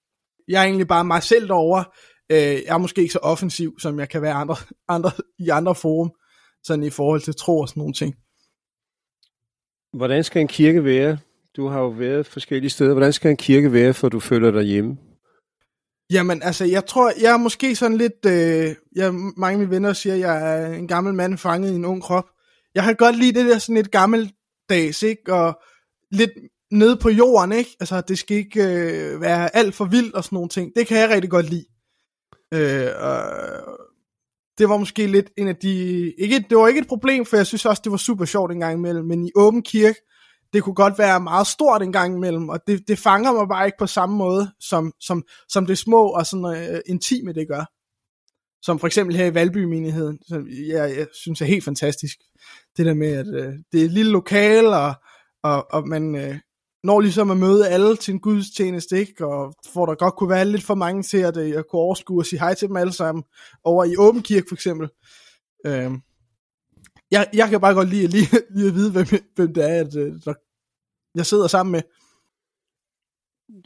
Jeg 0.48 0.62
er 0.62 0.66
egentlig 0.66 0.88
bare 0.88 1.06
mig 1.06 1.24
selv 1.24 1.48
derovre, 1.48 1.86
Øh, 2.32 2.38
jeg 2.38 2.64
er 2.68 2.78
måske 2.78 3.02
ikke 3.02 3.14
så 3.14 3.20
offensiv, 3.20 3.80
som 3.80 4.00
jeg 4.00 4.10
kan 4.10 4.22
være 4.22 4.34
andre, 4.34 4.56
andre, 4.96 5.12
i 5.40 5.50
andre 5.50 5.76
forum, 5.76 6.12
sådan 6.64 6.84
i 6.84 6.90
forhold 6.90 7.22
til 7.22 7.36
tro 7.36 7.60
og 7.60 7.70
sådan 7.70 7.82
nogle 7.82 7.94
ting. 7.94 8.16
Hvordan 9.98 10.24
skal 10.24 10.42
en 10.42 10.48
kirke 10.48 10.84
være? 10.84 11.18
Du 11.56 11.68
har 11.68 11.80
jo 11.80 11.88
været 11.88 12.26
forskellige 12.26 12.70
steder. 12.70 12.94
Hvordan 12.94 13.14
skal 13.14 13.32
en 13.32 13.38
kirke 13.38 13.74
være, 13.74 13.94
for 13.94 14.10
du 14.10 14.20
føler 14.20 14.52
dig 14.52 14.64
hjemme? 14.64 14.98
Jamen, 16.12 16.44
altså, 16.44 16.66
jeg 16.66 16.86
tror, 16.86 17.12
jeg 17.22 17.34
er 17.34 17.38
måske 17.38 17.76
sådan 17.76 17.98
lidt, 17.98 18.26
øh, 18.26 18.76
jeg, 18.96 19.14
mange 19.14 19.54
af 19.54 19.60
mine 19.60 19.72
venner 19.72 19.94
siger, 19.94 20.14
at 20.14 20.20
jeg 20.20 20.54
er 20.54 20.74
en 20.74 20.88
gammel 20.88 21.14
mand 21.14 21.38
fanget 21.38 21.72
i 21.72 21.76
en 21.76 21.86
ung 21.86 22.02
krop. 22.02 22.26
Jeg 22.76 22.84
kan 22.84 22.96
godt 22.96 23.20
lide 23.20 23.40
det 23.40 23.50
der 23.50 23.58
sådan 23.58 23.76
lidt 23.76 23.92
gammeldags, 23.92 25.04
ikke? 25.04 25.34
Og 25.34 25.60
lidt 26.12 26.32
nede 26.72 26.98
på 26.98 27.10
jorden, 27.10 27.52
ikke? 27.52 27.76
Altså, 27.80 28.02
det 28.02 28.20
skal 28.20 28.38
ikke 28.38 28.64
øh, 28.64 29.22
være 29.22 29.56
alt 29.56 29.76
for 29.76 29.86
vildt 29.86 30.16
og 30.16 30.24
sådan 30.24 30.36
nogle 30.36 30.50
ting. 30.50 30.72
Det 30.76 30.88
kan 30.88 30.98
jeg 30.98 31.10
rigtig 31.10 31.30
godt 31.30 31.50
lide. 31.50 31.66
Øh, 32.56 32.92
og 33.00 33.24
det 34.58 34.70
var 34.70 34.78
måske 34.78 35.08
lidt 35.08 35.30
en 35.38 35.48
af 35.48 35.56
de... 35.56 35.74
Ikke, 36.18 36.46
det 36.50 36.58
var 36.58 36.68
ikke 36.68 36.82
et 36.82 36.88
problem, 36.88 37.26
for 37.26 37.38
jeg 37.38 37.48
synes 37.48 37.66
også, 37.66 37.82
det 37.84 37.92
var 37.92 37.98
super 37.98 38.26
sjovt 38.26 38.52
en 38.52 38.60
gang 38.60 38.78
imellem, 38.78 39.06
men 39.06 39.26
i 39.26 39.32
åben 39.36 39.62
kirke, 39.62 40.00
det 40.54 40.64
kunne 40.64 40.76
godt 40.76 40.98
være 40.98 41.20
meget 41.20 41.48
stort 41.48 41.82
en 41.82 41.92
gang 41.92 42.16
imellem, 42.16 42.50
og 42.50 42.60
det, 42.68 42.88
det 42.88 43.00
fanger 43.00 43.32
mig 43.32 43.48
bare 43.48 43.66
ikke 43.66 43.78
på 43.80 43.88
samme 43.88 44.18
måde, 44.18 44.52
som, 44.60 44.94
som, 45.00 45.24
som 45.50 45.66
det 45.66 45.78
små 45.78 46.08
og 46.08 46.26
sådan 46.26 46.74
øh, 46.74 46.82
intime 46.86 47.34
det 47.34 47.48
gør. 47.48 47.66
Som 48.62 48.80
for 48.80 48.88
eksempel 48.88 49.16
her 49.16 49.26
i 49.26 49.34
Valby-menigheden, 49.34 50.20
som 50.28 50.48
jeg, 50.48 50.98
jeg 50.98 51.08
synes 51.14 51.42
er 51.42 51.46
helt 51.46 51.64
fantastisk. 51.64 52.18
Det 52.78 52.86
der 52.86 52.94
med, 52.94 53.14
at 53.14 53.28
øh, 53.28 53.54
det 53.72 53.82
er 53.82 53.86
et 53.86 53.92
lille 53.92 54.12
lokal, 54.12 54.66
og, 54.66 54.94
og, 55.44 55.74
og 55.74 55.88
man 55.88 56.16
øh, 56.16 56.40
når 56.86 57.00
ligesom 57.00 57.32
at 57.32 57.38
møde 57.38 57.68
alle 57.68 57.96
til 57.96 58.14
en 58.14 58.20
gudstjeneste, 58.20 59.00
ikke? 59.00 59.26
og 59.26 59.54
hvor 59.74 59.86
der 59.86 59.96
godt 59.96 60.16
kunne 60.16 60.30
være 60.30 60.46
lidt 60.46 60.64
for 60.64 60.76
mange 60.76 61.04
til, 61.04 61.18
at 61.18 61.38
øh, 61.38 61.50
jeg 61.50 61.64
kunne 61.66 61.82
overskue 61.82 62.22
og 62.22 62.26
sige 62.26 62.40
hej 62.40 62.54
til 62.54 62.68
dem 62.68 62.78
alle 62.78 62.94
sammen, 62.94 63.24
over 63.64 63.84
i 63.84 63.98
Åben 63.98 64.22
Kirke 64.22 64.46
for 64.48 64.56
eksempel. 64.56 64.90
Uh, 65.68 65.98
jeg, 67.12 67.28
jeg 67.34 67.50
kan 67.50 67.62
bare 67.62 67.74
godt 67.74 67.90
lide, 67.90 68.08
lige, 68.08 68.28
lige 68.56 68.68
at 68.68 68.76
vide, 68.76 68.92
hvem, 68.92 69.06
hvem 69.36 69.54
det 69.54 69.64
er, 69.72 69.82
at, 69.82 69.96
øh, 69.96 70.14
der, 70.26 70.34
jeg 71.16 71.26
sidder 71.26 71.48
sammen 71.48 71.72
med. 71.72 71.82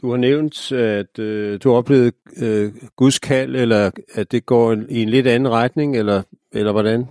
Du 0.02 0.10
har 0.10 0.16
nævnt, 0.16 0.72
at 0.72 1.18
øh, 1.18 1.60
du 1.62 1.70
har 1.70 1.76
oplevet 1.76 2.14
øh, 2.36 2.72
Guds 2.96 3.18
kald, 3.18 3.56
eller 3.56 3.90
at 4.14 4.32
det 4.32 4.46
går 4.46 4.72
i 4.88 5.02
en 5.02 5.08
lidt 5.08 5.26
anden 5.26 5.52
retning, 5.52 5.96
eller, 5.96 6.22
eller 6.52 6.72
hvordan? 6.72 7.06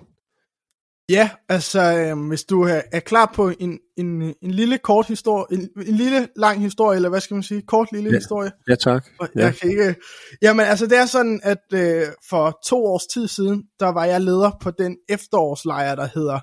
Ja, 1.10 1.30
altså 1.50 1.82
øh, 1.82 2.28
hvis 2.28 2.44
du 2.44 2.62
er, 2.62 2.82
er 2.92 3.00
klar 3.00 3.32
på 3.36 3.51
en, 3.60 3.80
en, 3.98 4.22
en 4.22 4.51
lille 4.51 4.78
kort 4.78 5.08
historie, 5.08 5.46
en, 5.58 5.70
en 5.88 5.96
lille 5.96 6.28
lang 6.36 6.62
historie, 6.62 6.96
eller 6.96 7.10
hvad 7.10 7.22
skal 7.22 7.36
man 7.36 7.44
sige, 7.44 7.62
kort 7.62 7.92
lille 7.92 8.10
ja. 8.10 8.16
historie. 8.16 8.51
Ja, 8.70 8.75
tak. 8.75 9.08
Ja. 9.22 9.25
Jeg 9.36 9.56
kan 9.56 9.70
ikke, 9.70 9.96
jamen 10.42 10.66
altså 10.66 10.88
det 10.88 10.98
er 10.98 11.06
sådan, 11.06 11.42
at 11.44 11.63
øh, 11.74 12.08
for 12.30 12.60
to 12.66 12.86
års 12.86 13.06
tid 13.06 13.28
siden, 13.28 13.63
der 13.80 13.88
var 13.88 14.06
jeg 14.06 14.22
leder 14.22 14.51
på 14.62 14.72
den 14.72 14.98
efterårslejr, 15.10 15.96
der 15.96 16.08
hedder 16.13 16.39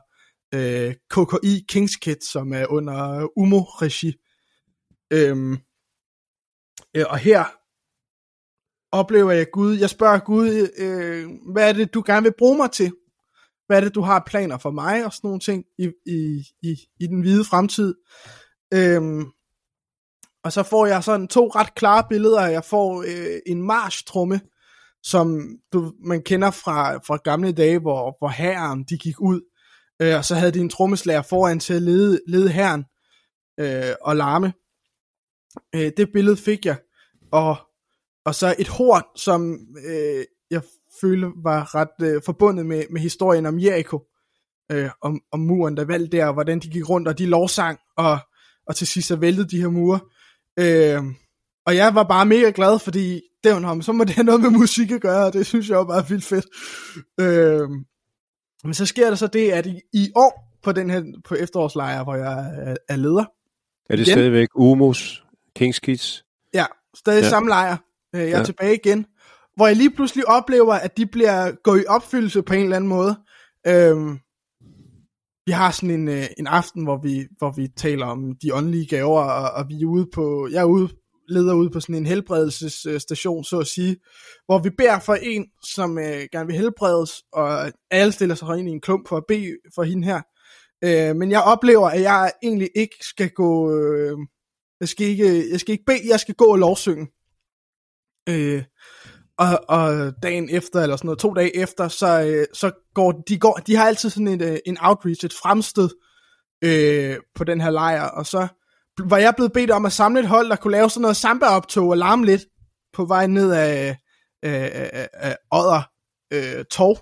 øh, 0.54 0.94
KKI 1.10 1.64
Kings 1.68 1.96
Kids, 1.96 2.32
som 2.32 2.52
er 2.52 2.66
under 2.66 3.28
UMO-regi. 3.36 4.12
Øhm, 5.12 5.52
øh, 6.96 7.04
og 7.08 7.18
her 7.18 7.44
oplever 8.92 9.32
jeg 9.32 9.46
Gud, 9.52 9.76
jeg 9.76 9.90
spørger 9.90 10.18
Gud, 10.18 10.68
øh, 10.78 11.52
hvad 11.52 11.68
er 11.68 11.72
det, 11.72 11.94
du 11.94 12.02
gerne 12.06 12.22
vil 12.22 12.34
bruge 12.38 12.56
mig 12.56 12.70
til? 12.70 12.92
Hvad 13.66 13.76
er 13.76 13.80
det, 13.80 13.94
du 13.94 14.00
har 14.00 14.24
planer 14.26 14.58
for 14.58 14.70
mig, 14.70 15.04
og 15.04 15.12
sådan 15.12 15.28
nogle 15.28 15.40
ting 15.40 15.64
i, 15.78 15.90
i, 16.06 16.44
i, 16.62 16.76
i 17.00 17.06
den 17.06 17.20
hvide 17.20 17.44
fremtid? 17.44 17.94
Øhm, 18.74 19.24
og 20.44 20.52
så 20.52 20.62
får 20.62 20.86
jeg 20.86 21.04
sådan 21.04 21.28
to 21.28 21.48
ret 21.48 21.74
klare 21.74 22.04
billeder. 22.08 22.46
Jeg 22.46 22.64
får 22.64 23.02
øh, 23.02 23.38
en 23.46 23.62
marchtrumme, 23.62 24.40
som 25.02 25.48
du, 25.72 25.92
man 26.04 26.22
kender 26.22 26.50
fra, 26.50 26.96
fra 26.96 27.18
gamle 27.24 27.52
dage, 27.52 27.78
hvor, 27.78 28.16
hvor 28.18 28.28
herren 28.28 28.84
de 28.84 28.98
gik 28.98 29.20
ud 29.20 29.40
øh, 30.02 30.16
og 30.16 30.24
så 30.24 30.34
havde 30.34 30.52
de 30.52 30.60
en 30.60 30.68
trommeslager 30.68 31.22
foran 31.22 31.60
til 31.60 31.74
at 31.74 31.82
lede, 31.82 32.20
lede 32.26 32.48
herren 32.48 32.84
øh, 33.60 33.94
og 34.00 34.16
larme. 34.16 34.52
Øh, 35.74 35.92
det 35.96 36.12
billede 36.12 36.36
fik 36.36 36.66
jeg, 36.66 36.76
og, 37.32 37.56
og 38.24 38.34
så 38.34 38.54
et 38.58 38.68
horn, 38.68 39.02
som 39.16 39.58
øh, 39.86 40.24
jeg 40.50 40.62
følte 41.00 41.28
var 41.44 41.74
ret 41.74 42.08
øh, 42.08 42.22
forbundet 42.24 42.66
med, 42.66 42.84
med 42.90 43.00
historien 43.00 43.46
om 43.46 43.60
Jericho, 43.60 44.02
øh, 44.72 44.90
om, 45.02 45.20
om 45.32 45.40
muren, 45.40 45.76
der 45.76 45.84
valgte 45.84 46.16
der, 46.16 46.26
og 46.26 46.32
hvordan 46.32 46.58
de 46.58 46.68
gik 46.68 46.88
rundt, 46.88 47.08
og 47.08 47.18
de 47.18 47.26
lovsang, 47.26 47.78
og, 47.96 48.18
og 48.66 48.76
til 48.76 48.86
sidst 48.86 49.08
så 49.08 49.16
væltede 49.16 49.48
de 49.48 49.60
her 49.60 49.68
mure. 49.68 50.00
Øh, 50.58 51.02
og 51.66 51.76
jeg 51.76 51.94
var 51.94 52.02
bare 52.02 52.26
mega 52.26 52.52
glad, 52.54 52.78
fordi 52.78 53.20
det 53.44 53.84
så 53.84 53.92
må 53.92 54.04
det 54.04 54.14
have 54.14 54.24
noget 54.24 54.40
med 54.40 54.50
musik 54.50 54.90
at 54.90 55.00
gøre, 55.00 55.26
og 55.26 55.32
det 55.32 55.46
synes 55.46 55.68
jeg 55.68 55.78
var 55.78 55.84
bare 55.84 56.08
vildt 56.08 56.24
fedt. 56.24 56.46
Øh, 57.20 57.68
men 58.64 58.74
så 58.74 58.86
sker 58.86 59.08
der 59.08 59.14
så 59.14 59.26
det, 59.26 59.50
at 59.50 59.66
i, 59.66 59.80
i 59.92 60.10
år 60.16 60.58
på 60.62 60.72
den 60.72 60.90
her 60.90 61.02
på 61.24 61.34
efterårslejr, 61.34 62.04
hvor 62.04 62.14
jeg 62.14 62.52
er, 62.56 62.76
er 62.88 62.96
leder. 62.96 63.24
Er 63.90 63.96
det 63.96 64.06
igen, 64.06 64.14
stadigvæk 64.14 64.48
Umos 64.54 65.24
Kings 65.56 65.78
Kids? 65.78 66.24
Ja, 66.54 66.64
stadig 66.94 67.22
ja. 67.22 67.28
samme 67.28 67.48
lejr. 67.48 67.76
Øh, 68.14 68.20
jeg 68.20 68.30
er 68.30 68.38
ja. 68.38 68.44
tilbage 68.44 68.74
igen. 68.74 69.06
Hvor 69.56 69.66
jeg 69.66 69.76
lige 69.76 69.90
pludselig 69.90 70.28
oplever, 70.28 70.74
at 70.74 70.96
de 70.96 71.06
bliver 71.06 71.52
gået 71.64 71.82
i 71.82 71.86
opfyldelse 71.88 72.42
på 72.42 72.54
en 72.54 72.62
eller 72.62 72.76
anden 72.76 72.88
måde. 72.88 73.16
Øhm, 73.66 74.18
vi 75.46 75.52
har 75.52 75.70
sådan 75.70 75.90
en, 75.90 76.08
øh, 76.08 76.24
en 76.38 76.46
aften, 76.46 76.84
hvor 76.84 77.00
vi, 77.02 77.26
hvor 77.38 77.50
vi 77.50 77.68
taler 77.76 78.06
om 78.06 78.36
de 78.42 78.54
åndelige 78.54 78.86
gaver, 78.86 79.20
og, 79.20 79.50
og 79.50 79.68
vi 79.68 79.74
er 79.74 79.86
ude 79.86 80.06
på, 80.14 80.48
jeg 80.52 80.60
er 80.60 80.64
ude 80.64 80.88
leder 81.28 81.54
ud 81.54 81.70
på 81.70 81.80
sådan 81.80 81.94
en 81.94 82.06
helbredelsesstation, 82.06 83.44
så 83.44 83.58
at 83.58 83.66
sige, 83.66 83.96
hvor 84.46 84.58
vi 84.58 84.70
beder 84.70 84.98
for 84.98 85.14
en, 85.14 85.46
som 85.62 85.98
øh, 85.98 86.28
gerne 86.32 86.46
vil 86.46 86.56
helbredes, 86.56 87.22
og 87.32 87.72
alle 87.90 88.12
stiller 88.12 88.34
sig 88.34 88.58
ind 88.58 88.68
i 88.68 88.72
en 88.72 88.80
klump 88.80 89.08
for 89.08 89.16
at 89.16 89.24
bede 89.28 89.56
for 89.74 89.82
hende 89.82 90.04
her. 90.04 90.20
Øh, 90.84 91.16
men 91.16 91.30
jeg 91.30 91.42
oplever, 91.42 91.88
at 91.88 92.00
jeg 92.02 92.32
egentlig 92.42 92.70
ikke 92.76 92.96
skal 93.00 93.30
gå, 93.30 93.78
øh, 93.78 94.18
jeg 94.80 94.88
skal 94.88 95.06
ikke, 95.06 95.50
jeg 95.50 95.60
skal 95.60 95.72
ikke 95.72 95.84
bede, 95.84 96.08
jeg 96.08 96.20
skal 96.20 96.34
gå 96.34 96.44
og 96.44 96.58
lovsynge. 96.58 97.06
Øh, 98.28 98.64
og, 99.38 99.60
og 99.68 100.12
dagen 100.22 100.48
efter, 100.50 100.82
eller 100.82 100.96
sådan 100.96 101.06
noget, 101.06 101.18
to 101.18 101.34
dage 101.34 101.56
efter, 101.56 101.88
så, 101.88 102.22
øh, 102.22 102.46
så 102.54 102.70
går 102.94 103.12
de, 103.12 103.38
går, 103.38 103.60
de 103.66 103.76
har 103.76 103.86
altid 103.86 104.10
sådan 104.10 104.28
en, 104.28 104.42
øh, 104.42 104.58
en 104.66 104.78
outreach, 104.80 105.24
et 105.24 105.32
fremsted 105.32 105.88
øh, 106.64 107.16
på 107.34 107.44
den 107.44 107.60
her 107.60 107.70
lejr, 107.70 108.02
og 108.02 108.26
så 108.26 108.48
var 109.04 109.16
jeg 109.16 109.34
blevet 109.36 109.52
bedt 109.52 109.70
om 109.70 109.86
at 109.86 109.92
samle 109.92 110.20
et 110.20 110.28
hold, 110.28 110.48
der 110.48 110.56
kunne 110.56 110.72
lave 110.72 110.90
sådan 110.90 111.02
noget 111.02 111.16
samba-optog 111.16 111.88
og 111.88 111.96
larme 111.96 112.24
lidt 112.26 112.42
på 112.92 113.04
vej 113.04 113.26
ned 113.26 113.52
af, 113.52 113.96
øh, 114.44 114.52
af, 114.72 115.08
af 115.12 115.36
Odder 115.52 115.82
øh, 116.32 116.64
Torv. 116.70 116.98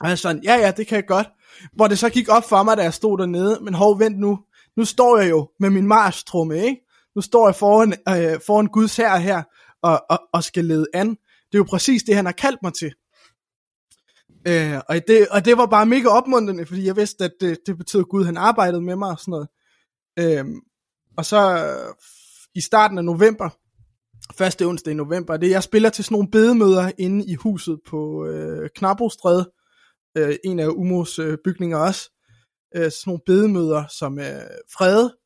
Og 0.00 0.08
jeg 0.08 0.18
sådan, 0.18 0.42
ja 0.44 0.54
ja, 0.54 0.70
det 0.70 0.86
kan 0.86 0.96
jeg 0.96 1.06
godt. 1.06 1.28
Hvor 1.76 1.86
det 1.86 1.98
så 1.98 2.10
gik 2.10 2.28
op 2.28 2.44
for 2.48 2.62
mig, 2.62 2.76
da 2.76 2.82
jeg 2.82 2.94
stod 2.94 3.18
dernede, 3.18 3.58
men 3.62 3.74
hov, 3.74 3.98
vent 3.98 4.18
nu, 4.18 4.38
nu 4.76 4.84
står 4.84 5.18
jeg 5.18 5.30
jo 5.30 5.48
med 5.60 5.70
min 5.70 5.86
marstrumme, 5.86 6.58
ikke? 6.58 6.80
Nu 7.16 7.22
står 7.22 7.48
jeg 7.48 7.54
foran, 7.54 7.92
øh, 7.92 8.40
foran 8.46 8.66
Guds 8.66 8.96
her 8.96 9.16
her, 9.16 9.42
og, 9.82 10.02
og, 10.10 10.20
og 10.32 10.44
skal 10.44 10.64
lede 10.64 10.86
an. 10.94 11.16
Det 11.52 11.54
er 11.54 11.58
jo 11.58 11.64
præcis 11.64 12.02
det, 12.02 12.16
han 12.16 12.24
har 12.24 12.32
kaldt 12.32 12.62
mig 12.62 12.74
til. 12.74 12.92
Øh, 14.48 14.80
og, 14.88 14.96
det, 15.08 15.28
og 15.28 15.44
det 15.44 15.58
var 15.58 15.66
bare 15.66 15.86
mega 15.86 16.08
opmuntrende, 16.08 16.66
fordi 16.66 16.86
jeg 16.86 16.96
vidste, 16.96 17.24
at 17.24 17.32
det, 17.40 17.58
det 17.66 17.78
betød, 17.78 18.00
at 18.00 18.08
Gud 18.08 18.24
han 18.24 18.36
arbejdede 18.36 18.82
med 18.82 18.96
mig 18.96 19.10
og 19.10 19.18
sådan 19.18 19.30
noget. 19.30 19.48
Øh, 20.18 20.44
og 21.16 21.24
så 21.24 21.40
i 22.54 22.60
starten 22.60 22.98
af 22.98 23.04
november, 23.04 23.48
første 24.38 24.66
onsdag 24.66 24.90
i 24.90 24.94
november, 24.94 25.36
det 25.36 25.50
jeg 25.50 25.62
spiller 25.62 25.90
til 25.90 26.04
sådan 26.04 26.14
nogle 26.14 26.30
bedemøder 26.30 26.90
inde 26.98 27.26
i 27.26 27.34
huset 27.34 27.80
på 27.86 28.26
øh, 28.26 28.68
Knabostræde, 28.76 29.50
øh, 30.16 30.36
en 30.44 30.58
af 30.58 30.66
Umos 30.68 31.18
øh, 31.18 31.38
bygninger 31.44 31.78
også. 31.78 32.10
Øh, 32.76 32.90
sådan 32.90 33.02
nogle 33.06 33.20
bedemøder, 33.26 33.84
som 33.98 34.18
øh, 34.18 34.42
Frede, 34.76 35.16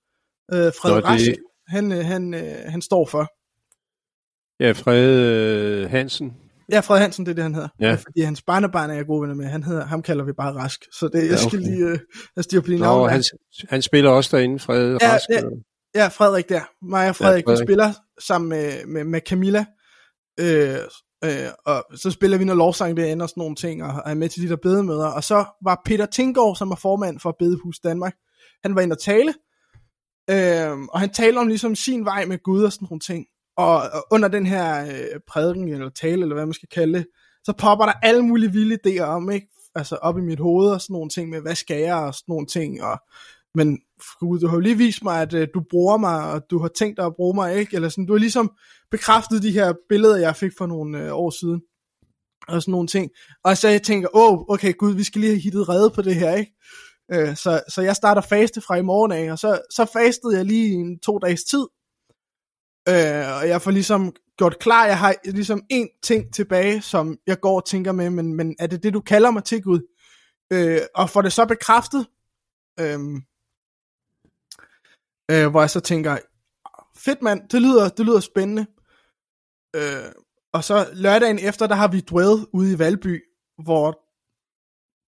øh, 0.52 0.72
Frede 0.72 0.96
det... 0.96 1.04
Rask, 1.04 1.30
han, 1.68 1.92
øh, 1.92 2.04
han, 2.04 2.34
øh, 2.34 2.64
han 2.66 2.82
står 2.82 3.06
for. 3.06 3.26
Ja, 4.66 4.72
Frede 4.72 5.82
øh, 5.82 5.90
Hansen. 5.90 6.32
Ja, 6.72 6.80
Fred 6.80 7.00
Hansen, 7.00 7.26
det 7.26 7.30
er 7.30 7.34
det, 7.34 7.42
han 7.42 7.54
hedder. 7.54 7.68
Ja. 7.80 7.94
Fordi 7.94 8.20
hans 8.20 8.42
barnebarn 8.42 8.90
er 8.90 8.94
jeg 8.94 9.06
gode 9.06 9.20
venner 9.20 9.34
med. 9.34 9.46
Han 9.46 9.62
hedder, 9.62 9.84
ham 9.86 10.02
kalder 10.02 10.24
vi 10.24 10.32
bare 10.32 10.52
Rask. 10.52 10.80
Så 10.92 11.08
det, 11.08 11.30
jeg 11.30 11.38
skal 11.38 11.60
ja, 11.60 11.66
okay. 11.66 11.70
lige 11.70 11.92
uh, 11.92 11.98
jeg 12.36 12.44
styre 12.44 12.62
på 12.62 12.66
dine 12.66 12.80
navn. 12.80 13.10
Han, 13.10 13.22
han 13.68 13.82
spiller 13.82 14.10
også 14.10 14.36
derinde, 14.36 14.58
Fred 14.58 14.98
ja, 15.00 15.12
Rask. 15.12 15.28
Ja, 15.30 15.42
Ja, 15.94 16.08
Frederik 16.08 16.48
der. 16.48 16.60
Mig 16.82 17.08
og 17.08 17.16
Frederik, 17.16 17.44
ja, 17.44 17.50
Frederik. 17.50 17.66
spiller 17.66 17.92
sammen 18.20 18.48
med, 18.48 18.86
med, 18.86 19.04
med 19.04 19.20
Camilla. 19.28 19.64
Øh, 20.40 20.78
øh, 21.24 21.48
og 21.66 21.84
så 21.94 22.10
spiller 22.10 22.38
vi 22.38 22.44
noget 22.44 22.58
lovsang 22.58 22.96
derinde 22.96 23.22
og 23.22 23.28
sådan 23.28 23.40
nogle 23.40 23.56
ting, 23.56 23.84
og 23.84 24.02
er 24.06 24.14
med 24.14 24.28
til 24.28 24.42
de 24.42 24.48
der 24.48 24.56
bedemøder. 24.56 25.06
Og 25.06 25.24
så 25.24 25.44
var 25.64 25.82
Peter 25.84 26.06
Tinggaard, 26.06 26.56
som 26.56 26.70
er 26.70 26.76
formand 26.76 27.20
for 27.20 27.36
Bedehus 27.38 27.78
Danmark, 27.78 28.14
han 28.62 28.74
var 28.74 28.80
inde 28.80 28.94
og 28.94 29.00
tale. 29.00 29.34
Øh, 30.30 30.78
og 30.92 31.00
han 31.00 31.10
taler 31.10 31.40
om 31.40 31.48
ligesom 31.48 31.74
sin 31.74 32.04
vej 32.04 32.24
med 32.24 32.38
Gud 32.42 32.64
og 32.64 32.72
sådan 32.72 32.86
nogle 32.90 33.00
ting. 33.00 33.26
Og, 33.56 33.76
og 33.76 34.06
under 34.10 34.28
den 34.28 34.46
her 34.46 34.86
øh, 34.86 35.20
prædiken, 35.28 35.68
eller 35.68 35.90
tale, 35.90 36.22
eller 36.22 36.34
hvad 36.34 36.46
man 36.46 36.54
skal 36.54 36.68
kalde 36.68 36.98
det, 36.98 37.06
så 37.44 37.52
popper 37.58 37.84
der 37.84 37.92
alle 38.02 38.22
mulige 38.22 38.52
vilde 38.52 38.78
idéer 38.86 39.02
om, 39.02 39.30
ikke? 39.30 39.48
Altså 39.74 39.96
op 39.96 40.18
i 40.18 40.20
mit 40.20 40.40
hoved 40.40 40.70
og 40.70 40.80
sådan 40.80 40.94
nogle 40.94 41.10
ting 41.10 41.30
med, 41.30 41.40
hvad 41.40 41.54
skal 41.54 41.80
jeg 41.80 41.96
og 41.96 42.14
sådan 42.14 42.24
nogle 42.28 42.46
ting. 42.46 42.82
Og 42.82 42.98
men 43.54 43.78
Gud, 44.20 44.38
du 44.40 44.46
har 44.46 44.56
jo 44.56 44.60
lige 44.60 44.78
vist 44.78 45.04
mig, 45.04 45.22
at 45.22 45.34
øh, 45.34 45.48
du 45.54 45.62
bruger 45.70 45.96
mig, 45.96 46.32
og 46.32 46.42
du 46.50 46.58
har 46.58 46.68
tænkt 46.68 46.96
dig 46.96 47.06
at 47.06 47.16
bruge 47.16 47.34
mig, 47.34 47.56
ikke? 47.56 47.76
Eller 47.76 47.88
sådan, 47.88 48.06
du 48.06 48.12
har 48.12 48.18
ligesom 48.18 48.52
bekræftet 48.90 49.42
de 49.42 49.50
her 49.50 49.74
billeder, 49.88 50.16
jeg 50.16 50.36
fik 50.36 50.52
for 50.58 50.66
nogle 50.66 51.04
øh, 51.04 51.14
år 51.14 51.30
siden. 51.30 51.62
og 52.48 52.62
sådan 52.62 52.72
nogle 52.72 52.88
ting. 52.88 53.10
Og 53.44 53.56
så 53.56 53.68
jeg 53.68 53.82
tænker, 53.82 54.08
åh, 54.14 54.32
oh, 54.32 54.44
okay, 54.48 54.72
gud, 54.78 54.94
vi 54.94 55.04
skal 55.04 55.20
lige 55.20 55.30
have 55.30 55.40
hittet 55.40 55.68
redde 55.68 55.90
på 55.90 56.02
det 56.02 56.14
her, 56.14 56.34
ikke? 56.34 56.52
Øh, 57.12 57.36
så, 57.36 57.60
så 57.68 57.82
jeg 57.82 57.96
starter 57.96 58.20
faste 58.20 58.60
fra 58.60 58.76
i 58.76 58.82
morgen 58.82 59.12
af, 59.12 59.32
og 59.32 59.38
så, 59.38 59.60
så 59.70 59.84
fastede 59.92 60.36
jeg 60.36 60.44
lige 60.44 60.72
en 60.74 60.98
to 60.98 61.18
dages 61.18 61.44
tid, 61.44 61.66
øh, 62.88 63.36
og 63.36 63.48
jeg 63.48 63.62
får 63.62 63.70
ligesom 63.70 64.14
gjort 64.38 64.58
klar, 64.58 64.86
jeg 64.86 64.98
har 64.98 65.14
ligesom 65.24 65.62
en 65.70 65.88
ting 66.02 66.34
tilbage, 66.34 66.82
som 66.82 67.18
jeg 67.26 67.40
går 67.40 67.56
og 67.56 67.66
tænker 67.66 67.92
med, 67.92 68.10
men, 68.10 68.34
men 68.34 68.56
er 68.58 68.66
det 68.66 68.82
det, 68.82 68.94
du 68.94 69.00
kalder 69.00 69.30
mig 69.30 69.44
til, 69.44 69.62
Gud? 69.62 69.80
Øh, 70.52 70.80
og 70.94 71.10
får 71.10 71.22
det 71.22 71.32
så 71.32 71.46
bekræftet, 71.46 72.06
øh, 72.80 73.00
øh, 75.30 75.50
hvor 75.50 75.60
jeg 75.60 75.70
så 75.70 75.80
tænker, 75.80 76.18
fedt 76.96 77.22
mand, 77.22 77.48
det 77.48 77.62
lyder, 77.62 77.88
det 77.88 78.06
lyder 78.06 78.20
spændende. 78.20 78.66
Øh, 79.76 80.12
og 80.52 80.64
så 80.64 80.88
lørdagen 80.92 81.38
efter, 81.38 81.66
der 81.66 81.74
har 81.74 81.88
vi 81.88 82.00
dwell 82.00 82.46
ude 82.52 82.72
i 82.72 82.78
Valby, 82.78 83.22
hvor 83.64 84.04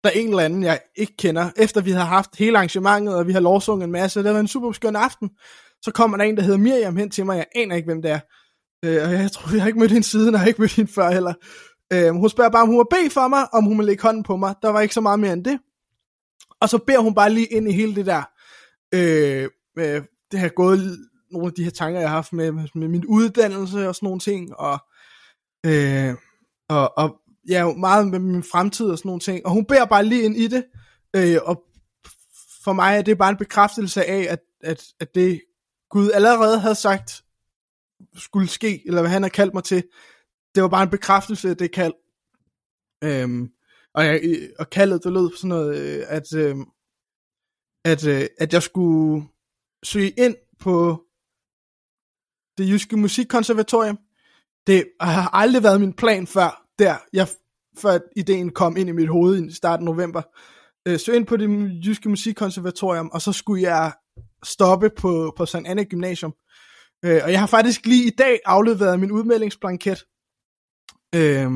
der 0.04 0.10
er 0.10 0.14
en 0.14 0.30
eller 0.30 0.44
anden, 0.44 0.64
jeg 0.64 0.82
ikke 0.96 1.18
kender, 1.18 1.52
efter 1.58 1.82
vi 1.82 1.92
har 1.92 2.06
haft 2.06 2.36
hele 2.36 2.58
arrangementet, 2.58 3.16
og 3.16 3.28
vi 3.28 3.32
har 3.32 3.40
lovsunget 3.40 3.84
en 3.84 3.92
masse, 3.92 4.24
det 4.24 4.34
var 4.34 4.40
en 4.40 4.48
super 4.48 4.72
skøn 4.72 4.96
aften, 4.96 5.30
så 5.82 5.92
kommer 5.92 6.18
der 6.18 6.24
en, 6.24 6.38
der 6.38 6.44
hedder 6.44 6.58
Miriam 6.58 6.98
hen 6.98 7.10
til 7.10 7.26
mig, 7.26 7.38
jeg 7.38 7.46
aner 7.56 7.76
ikke, 7.76 7.86
hvem 7.86 8.02
det 8.02 8.12
er. 8.12 8.20
Øh, 8.86 9.04
og 9.04 9.14
jeg 9.14 9.32
tror, 9.32 9.54
jeg 9.54 9.62
har 9.62 9.68
ikke 9.68 9.80
mødt 9.80 9.92
hende 9.92 10.08
siden, 10.08 10.28
og 10.28 10.34
jeg 10.34 10.40
har 10.40 10.48
ikke 10.48 10.62
mødt 10.62 10.76
hende 10.76 10.92
før 10.92 11.12
heller. 11.12 11.34
Øh, 11.94 12.10
hun 12.14 12.30
spørger 12.30 12.50
bare, 12.50 12.62
om 12.62 12.68
hun 12.68 12.78
må 12.78 12.88
bede 12.92 13.10
for 13.10 13.28
mig, 13.28 13.54
om 13.54 13.64
hun 13.64 13.78
må 13.78 13.84
lægge 13.84 14.04
hånden 14.04 14.24
på 14.24 14.36
mig. 14.38 14.56
Der 14.62 14.70
var 14.70 14.82
ikke 14.82 14.94
så 14.94 15.02
meget 15.02 15.20
mere 15.20 15.34
end 15.34 15.46
det. 15.46 15.60
Og 16.62 16.70
så 16.70 16.78
beder 16.78 17.00
hun 17.00 17.16
bare 17.16 17.34
lige 17.34 17.46
ind 17.46 17.70
i 17.70 17.72
hele 17.72 17.96
det 17.96 18.06
der, 18.06 18.24
øh, 18.94 19.50
øh, 19.80 20.04
det 20.32 20.40
har 20.40 20.50
gået 20.50 20.98
nogle 21.32 21.48
af 21.48 21.54
de 21.54 21.64
her 21.64 21.72
tanker, 21.72 22.00
jeg 22.00 22.10
har 22.10 22.16
haft 22.16 22.34
med, 22.34 22.52
med 22.76 22.88
min 22.88 23.06
uddannelse 23.06 23.88
og 23.88 23.96
sådan 23.96 24.08
nogle 24.08 24.20
ting, 24.20 24.56
og, 24.56 24.80
øh, 25.66 26.16
og, 26.70 26.98
og 26.98 27.16
ja, 27.50 27.74
meget 27.74 28.08
med 28.08 28.20
min 28.20 28.44
fremtid 28.44 28.86
og 28.86 28.98
sådan 28.98 29.10
nogle 29.10 29.20
ting. 29.20 29.46
Og 29.46 29.52
hun 29.52 29.66
beder 29.66 29.86
bare 29.86 30.06
lige 30.06 30.24
ind 30.24 30.38
i 30.38 30.48
det, 30.48 30.64
øh, 31.16 31.38
og 31.44 31.64
for 32.64 32.74
mig 32.74 32.98
er 32.98 33.02
det 33.02 33.18
bare 33.18 33.30
en 33.30 33.38
bekræftelse 33.38 34.06
af, 34.06 34.28
at, 34.30 34.40
at, 34.64 34.84
at 35.00 35.16
det 35.16 35.42
Gud 35.92 36.12
allerede 36.12 36.60
havde 36.60 36.76
sagt, 36.76 37.24
skulle 38.16 38.48
ske, 38.48 38.88
eller 38.88 39.02
hvad 39.02 39.12
han 39.12 39.22
har 39.22 39.30
kaldt 39.30 39.54
mig 39.54 39.64
til, 39.64 39.84
det 40.56 40.64
var 40.64 40.70
bare 40.70 40.84
en 40.84 40.90
bekræftelse 40.90 41.50
af 41.50 41.58
det 41.58 41.72
kald. 41.72 41.94
Øhm, 43.04 43.52
og, 43.94 44.06
jeg, 44.06 44.22
og 44.60 44.70
kaldet, 44.70 45.04
det 45.04 45.14
lød 45.14 45.36
sådan 45.36 45.50
noget, 45.50 45.78
øh, 45.78 46.06
at, 46.08 46.34
øh, 46.36 46.56
at, 47.86 48.08
øh, 48.08 48.28
at 48.38 48.54
jeg 48.54 48.64
skulle 48.64 49.28
søge 49.84 50.10
ind 50.10 50.36
på 50.60 51.04
det 52.58 52.70
jyske 52.70 52.98
musikkonservatorium. 52.98 54.00
Det 54.68 54.86
har 55.02 55.30
aldrig 55.34 55.64
været 55.64 55.82
min 55.82 55.94
plan 55.94 56.28
før, 56.28 56.66
der, 56.80 56.96
jeg, 57.14 57.28
før 57.78 58.00
ideen 58.16 58.50
kom 58.50 58.78
ind 58.78 58.90
i 58.90 58.92
mit 58.92 59.10
hoved 59.10 59.46
i 59.46 59.54
starten 59.54 59.88
af 59.88 59.94
november. 59.94 60.22
Øh, 60.88 61.00
søge 61.00 61.16
ind 61.16 61.28
på 61.28 61.38
det 61.38 61.50
jyske 61.86 62.10
musikkonservatorium, 62.10 63.10
og 63.14 63.22
så 63.22 63.32
skulle 63.32 63.62
jeg 63.62 63.94
stoppe 64.44 64.90
på, 64.90 65.34
på 65.38 65.46
St. 65.46 65.56
Anne 65.56 65.86
Gymnasium. 65.86 66.34
Øh, 67.06 67.22
og 67.24 67.32
jeg 67.32 67.40
har 67.40 67.48
faktisk 67.48 67.86
lige 67.86 68.08
i 68.08 68.10
dag 68.10 68.40
afleveret 68.46 69.00
min 69.00 69.12
udmeldingsblanket. 69.12 70.06
Øh, 71.16 71.52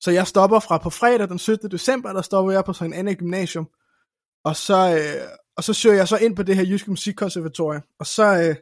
så 0.00 0.10
jeg 0.10 0.26
stopper 0.26 0.60
fra 0.60 0.78
på 0.78 0.90
fredag 0.90 1.28
den 1.28 1.38
17. 1.38 1.70
december, 1.70 2.12
der 2.12 2.22
stopper 2.22 2.52
jeg 2.52 2.64
på 2.64 2.72
St. 2.72 2.82
Anne 2.82 3.14
Gymnasium. 3.14 3.68
Og 4.44 4.56
så, 4.56 4.76
øh, 4.98 5.28
og 5.56 5.64
så 5.64 5.72
søger 5.74 5.96
jeg 5.96 6.08
så 6.08 6.16
ind 6.16 6.36
på 6.36 6.42
det 6.42 6.56
her 6.56 6.66
Jyske 6.66 6.90
Musikkonservatorium. 6.90 7.82
Og 7.98 8.06
så 8.06 8.24
øh, 8.42 8.56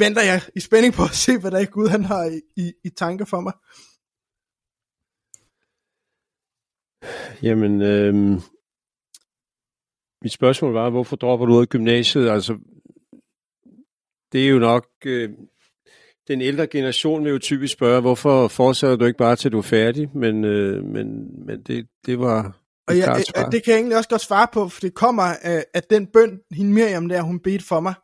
venter 0.00 0.22
jeg 0.22 0.42
i 0.56 0.60
spænding 0.60 0.94
på 0.94 1.02
at 1.02 1.14
se, 1.14 1.38
hvad 1.38 1.50
der 1.50 1.58
er 1.58 1.64
Gud 1.64 1.88
han 1.88 2.04
har 2.04 2.24
i, 2.24 2.40
i, 2.56 2.72
i 2.84 2.88
tanke 2.88 3.26
for 3.26 3.40
mig. 3.40 3.52
Jamen, 7.42 7.82
øh, 7.82 8.40
mit 10.24 10.32
spørgsmål 10.32 10.72
var, 10.72 10.90
hvorfor 10.90 11.16
dropper 11.16 11.46
du 11.46 11.54
ud 11.54 11.60
af 11.60 11.68
gymnasiet? 11.68 12.28
Altså, 12.28 12.58
det 14.32 14.44
er 14.44 14.48
jo 14.48 14.58
nok... 14.58 14.86
Øh, 15.06 15.30
den 16.28 16.40
ældre 16.40 16.66
generation 16.66 17.24
vil 17.24 17.30
jo 17.30 17.38
typisk 17.38 17.72
spørge, 17.72 18.00
hvorfor 18.00 18.48
fortsætter 18.48 18.96
du 18.96 19.04
ikke 19.04 19.18
bare 19.18 19.36
til 19.36 19.52
du 19.52 19.58
er 19.58 19.62
færdig? 19.62 20.10
Men, 20.14 20.44
øh, 20.44 20.84
men, 20.84 21.06
men 21.46 21.62
det, 21.62 21.86
det 22.06 22.18
var 22.18 22.64
og 22.88 22.98
jeg, 22.98 23.24
jeg, 23.36 23.48
det 23.52 23.62
kan 23.62 23.72
jeg 23.72 23.78
egentlig 23.78 23.96
også 23.96 24.08
godt 24.08 24.20
svare 24.20 24.48
på, 24.52 24.68
for 24.68 24.80
det 24.80 24.94
kommer 24.94 25.22
af, 25.22 25.64
at 25.74 25.90
den 25.90 26.06
bøn, 26.06 26.40
hende 26.52 26.72
Miriam 26.72 27.08
der, 27.08 27.22
hun 27.22 27.40
bedte 27.40 27.64
for 27.64 27.80
mig. 27.80 27.94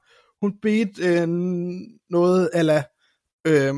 Hun 0.42 0.52
bedte 0.62 1.02
øh, 1.02 1.28
noget, 2.10 2.50
eller 2.54 2.82
øh, 3.46 3.74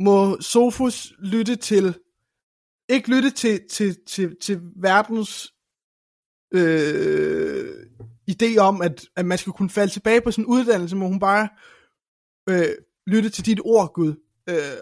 må 0.00 0.40
Sofus 0.40 1.12
lytte 1.18 1.56
til, 1.56 1.94
ikke 2.88 3.10
lytte 3.10 3.30
til, 3.30 3.60
til, 3.70 3.96
til, 4.06 4.36
til 4.40 4.60
verdens 4.76 5.52
øh, 6.56 7.86
idé 8.30 8.58
om, 8.58 8.82
at, 8.82 9.06
at 9.16 9.26
man 9.26 9.38
skal 9.38 9.52
kunne 9.52 9.70
falde 9.70 9.92
tilbage 9.92 10.20
på 10.20 10.30
sin 10.30 10.46
uddannelse, 10.46 10.96
hvor 10.96 11.06
hun 11.06 11.20
bare 11.20 11.48
øh, 12.48 12.68
lytte 13.06 13.28
til 13.28 13.46
dit 13.46 13.60
ord, 13.64 13.92
Gud. 13.94 14.14
Øh, 14.48 14.78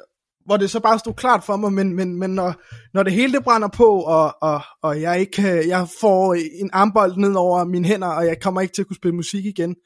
hvor 0.46 0.56
det 0.56 0.70
så 0.70 0.80
bare 0.80 0.98
stod 0.98 1.14
klart 1.14 1.44
for 1.44 1.56
mig, 1.56 1.72
men, 1.72 1.92
men, 1.92 2.18
men 2.18 2.30
når, 2.30 2.54
når 2.94 3.02
det 3.02 3.12
hele 3.12 3.32
det 3.32 3.44
brænder 3.44 3.68
på, 3.68 4.00
og, 4.00 4.36
og, 4.42 4.60
og 4.82 5.00
jeg 5.00 5.20
ikke 5.20 5.42
jeg 5.68 5.88
får 6.00 6.34
en 6.34 6.70
armbold 6.72 7.16
ned 7.16 7.34
over 7.34 7.64
mine 7.64 7.88
hænder, 7.88 8.08
og 8.08 8.26
jeg 8.26 8.40
kommer 8.40 8.60
ikke 8.60 8.74
til 8.74 8.82
at 8.82 8.86
kunne 8.86 8.96
spille 8.96 9.16
musik 9.16 9.44
igen, 9.44 9.76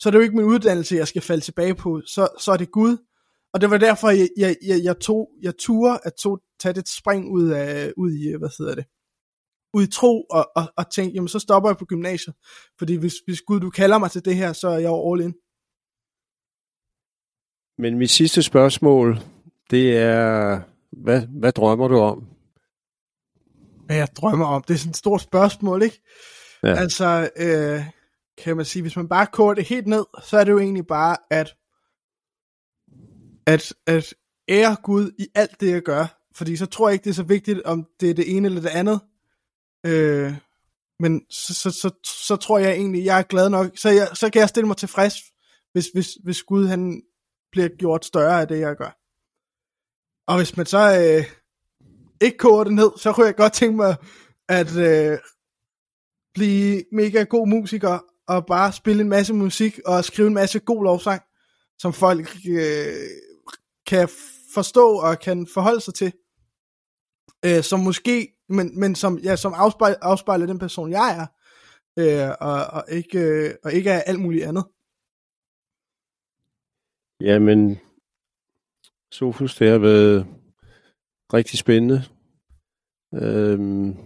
så 0.00 0.08
er 0.08 0.10
det 0.10 0.18
jo 0.18 0.22
ikke 0.22 0.36
min 0.36 0.44
uddannelse, 0.44 0.96
jeg 0.96 1.08
skal 1.08 1.22
falde 1.22 1.44
tilbage 1.44 1.74
på, 1.74 2.00
så, 2.06 2.28
så 2.40 2.52
er 2.52 2.56
det 2.56 2.70
Gud. 2.70 2.96
Og 3.54 3.60
det 3.60 3.70
var 3.70 3.78
derfor, 3.78 4.10
jeg, 4.10 4.28
jeg, 4.36 4.56
jeg, 4.66 4.80
jeg 4.84 4.98
tog, 4.98 5.30
jeg 5.42 5.52
turde 5.58 5.98
at 6.04 6.12
tog, 6.22 6.40
tage 6.60 6.72
det 6.72 6.88
spring 6.88 7.32
ud, 7.32 7.48
af, 7.48 7.92
ud 7.96 8.12
i, 8.12 8.36
hvad 8.38 8.50
hedder 8.58 8.74
det, 8.74 8.84
ud 9.74 9.82
i 9.82 9.90
tro, 9.90 10.22
og, 10.22 10.50
og, 10.56 10.72
og 10.76 10.90
tænke, 10.90 11.14
jamen 11.14 11.28
så 11.28 11.38
stopper 11.38 11.70
jeg 11.70 11.76
på 11.76 11.84
gymnasiet, 11.84 12.36
fordi 12.78 12.94
hvis, 12.94 13.14
hvis 13.26 13.40
Gud, 13.40 13.60
du 13.60 13.70
kalder 13.70 13.98
mig 13.98 14.10
til 14.10 14.24
det 14.24 14.36
her, 14.36 14.52
så 14.52 14.68
er 14.68 14.78
jeg 14.78 14.92
all 14.92 15.20
in. 15.20 15.34
Men 17.78 17.98
mit 17.98 18.10
sidste 18.10 18.42
spørgsmål, 18.42 19.18
det 19.70 19.96
er, 19.96 20.60
hvad, 20.92 21.26
hvad 21.26 21.52
drømmer 21.52 21.88
du 21.88 21.98
om? 21.98 22.26
Hvad 23.86 23.96
jeg 23.96 24.08
drømmer 24.16 24.46
om? 24.46 24.62
Det 24.62 24.74
er 24.74 24.78
sådan 24.78 24.90
et 24.90 24.96
stort 24.96 25.20
spørgsmål, 25.20 25.82
ikke? 25.82 26.02
Ja. 26.62 26.74
Altså, 26.74 27.30
øh, 27.36 27.84
kan 28.38 28.56
man 28.56 28.64
sige, 28.64 28.82
hvis 28.82 28.96
man 28.96 29.08
bare 29.08 29.26
koger 29.26 29.54
det 29.54 29.64
helt 29.64 29.86
ned, 29.86 30.04
så 30.22 30.38
er 30.38 30.44
det 30.44 30.52
jo 30.52 30.58
egentlig 30.58 30.86
bare, 30.86 31.16
at, 31.30 31.54
at, 33.46 33.74
at 33.86 34.14
ære 34.48 34.76
Gud 34.82 35.10
i 35.18 35.26
alt 35.34 35.60
det, 35.60 35.70
jeg 35.70 35.82
gør. 35.82 36.18
Fordi 36.34 36.56
så 36.56 36.66
tror 36.66 36.88
jeg 36.88 36.92
ikke, 36.92 37.04
det 37.04 37.10
er 37.10 37.14
så 37.14 37.22
vigtigt, 37.22 37.62
om 37.62 37.86
det 38.00 38.10
er 38.10 38.14
det 38.14 38.36
ene 38.36 38.46
eller 38.46 38.60
det 38.60 38.68
andet. 38.68 39.00
Øh, 39.86 40.34
men 40.98 41.20
så, 41.30 41.54
så, 41.54 41.70
så, 41.70 41.90
så 42.26 42.36
tror 42.36 42.58
jeg 42.58 42.72
egentlig, 42.72 43.04
jeg 43.04 43.18
er 43.18 43.22
glad 43.22 43.50
nok. 43.50 43.70
Så, 43.76 43.90
jeg, 43.90 44.08
så 44.14 44.30
kan 44.30 44.40
jeg 44.40 44.48
stille 44.48 44.66
mig 44.66 44.76
tilfreds, 44.76 45.14
hvis, 45.72 45.86
hvis, 45.94 46.08
hvis 46.24 46.42
Gud 46.42 46.66
han 46.66 47.02
bliver 47.52 47.68
gjort 47.68 48.04
større 48.04 48.40
af 48.40 48.48
det, 48.48 48.60
jeg 48.60 48.76
gør. 48.76 48.98
Og 50.26 50.36
hvis 50.36 50.56
man 50.56 50.66
så 50.66 50.78
øh, 50.78 51.24
ikke 52.20 52.38
koger 52.38 52.64
det 52.64 52.72
ned, 52.72 52.90
så 52.96 53.12
kunne 53.12 53.26
jeg 53.26 53.36
godt 53.36 53.52
tænke 53.52 53.76
mig 53.76 53.96
at 54.48 54.76
øh, 54.76 55.18
blive 56.34 56.84
mega 56.92 57.22
god 57.22 57.48
musiker 57.48 57.98
og 58.28 58.46
bare 58.46 58.72
spille 58.72 59.02
en 59.02 59.08
masse 59.08 59.34
musik 59.34 59.80
og 59.86 60.04
skrive 60.04 60.28
en 60.28 60.34
masse 60.34 60.58
god 60.58 60.84
lovsang, 60.84 61.22
som 61.78 61.92
folk 61.92 62.36
øh, 62.50 62.94
kan 63.86 64.08
forstå 64.54 64.98
og 64.98 65.18
kan 65.18 65.46
forholde 65.54 65.80
sig 65.80 65.94
til. 65.94 66.12
Øh, 67.44 67.62
som 67.62 67.80
måske, 67.80 68.28
men, 68.52 68.80
men 68.80 68.94
som, 68.94 69.18
ja, 69.18 69.36
som 69.36 69.52
afspejler, 69.56 69.96
afspejler 70.02 70.46
den 70.46 70.58
person, 70.58 70.90
jeg 70.90 71.08
er. 71.18 71.26
Øh, 71.98 72.36
og, 72.40 72.66
og, 72.66 72.84
ikke, 72.88 73.18
øh, 73.18 73.54
og 73.64 73.72
ikke 73.72 73.90
er 73.90 74.00
alt 74.00 74.20
muligt 74.20 74.44
andet. 74.44 74.64
Jamen, 77.20 77.78
Sofus, 79.12 79.56
det 79.56 79.70
har 79.70 79.78
været 79.78 80.26
rigtig 81.32 81.58
spændende. 81.58 82.02
Øhm, 83.14 83.96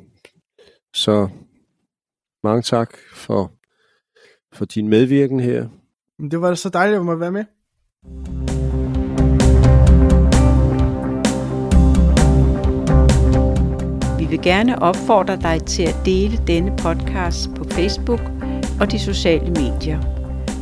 så 0.95 1.29
mange 2.43 2.63
tak 2.63 2.97
for, 3.13 3.53
for 4.53 4.65
din 4.65 4.89
medvirken 4.89 5.41
her. 5.41 5.69
Det 6.31 6.41
var 6.41 6.55
så 6.55 6.69
dejligt 6.69 7.01
at 7.11 7.21
være 7.21 7.33
med. 7.33 7.45
Vi 14.27 14.31
vil 14.31 14.43
gerne 14.43 14.83
opfordre 14.83 15.37
dig 15.37 15.61
til 15.67 15.83
at 15.83 15.97
dele 16.05 16.39
denne 16.47 16.77
podcast 16.77 17.55
på 17.55 17.65
Facebook 17.71 18.21
og 18.81 18.93
de 18.93 18.99
sociale 18.99 19.51
medier. 19.51 19.99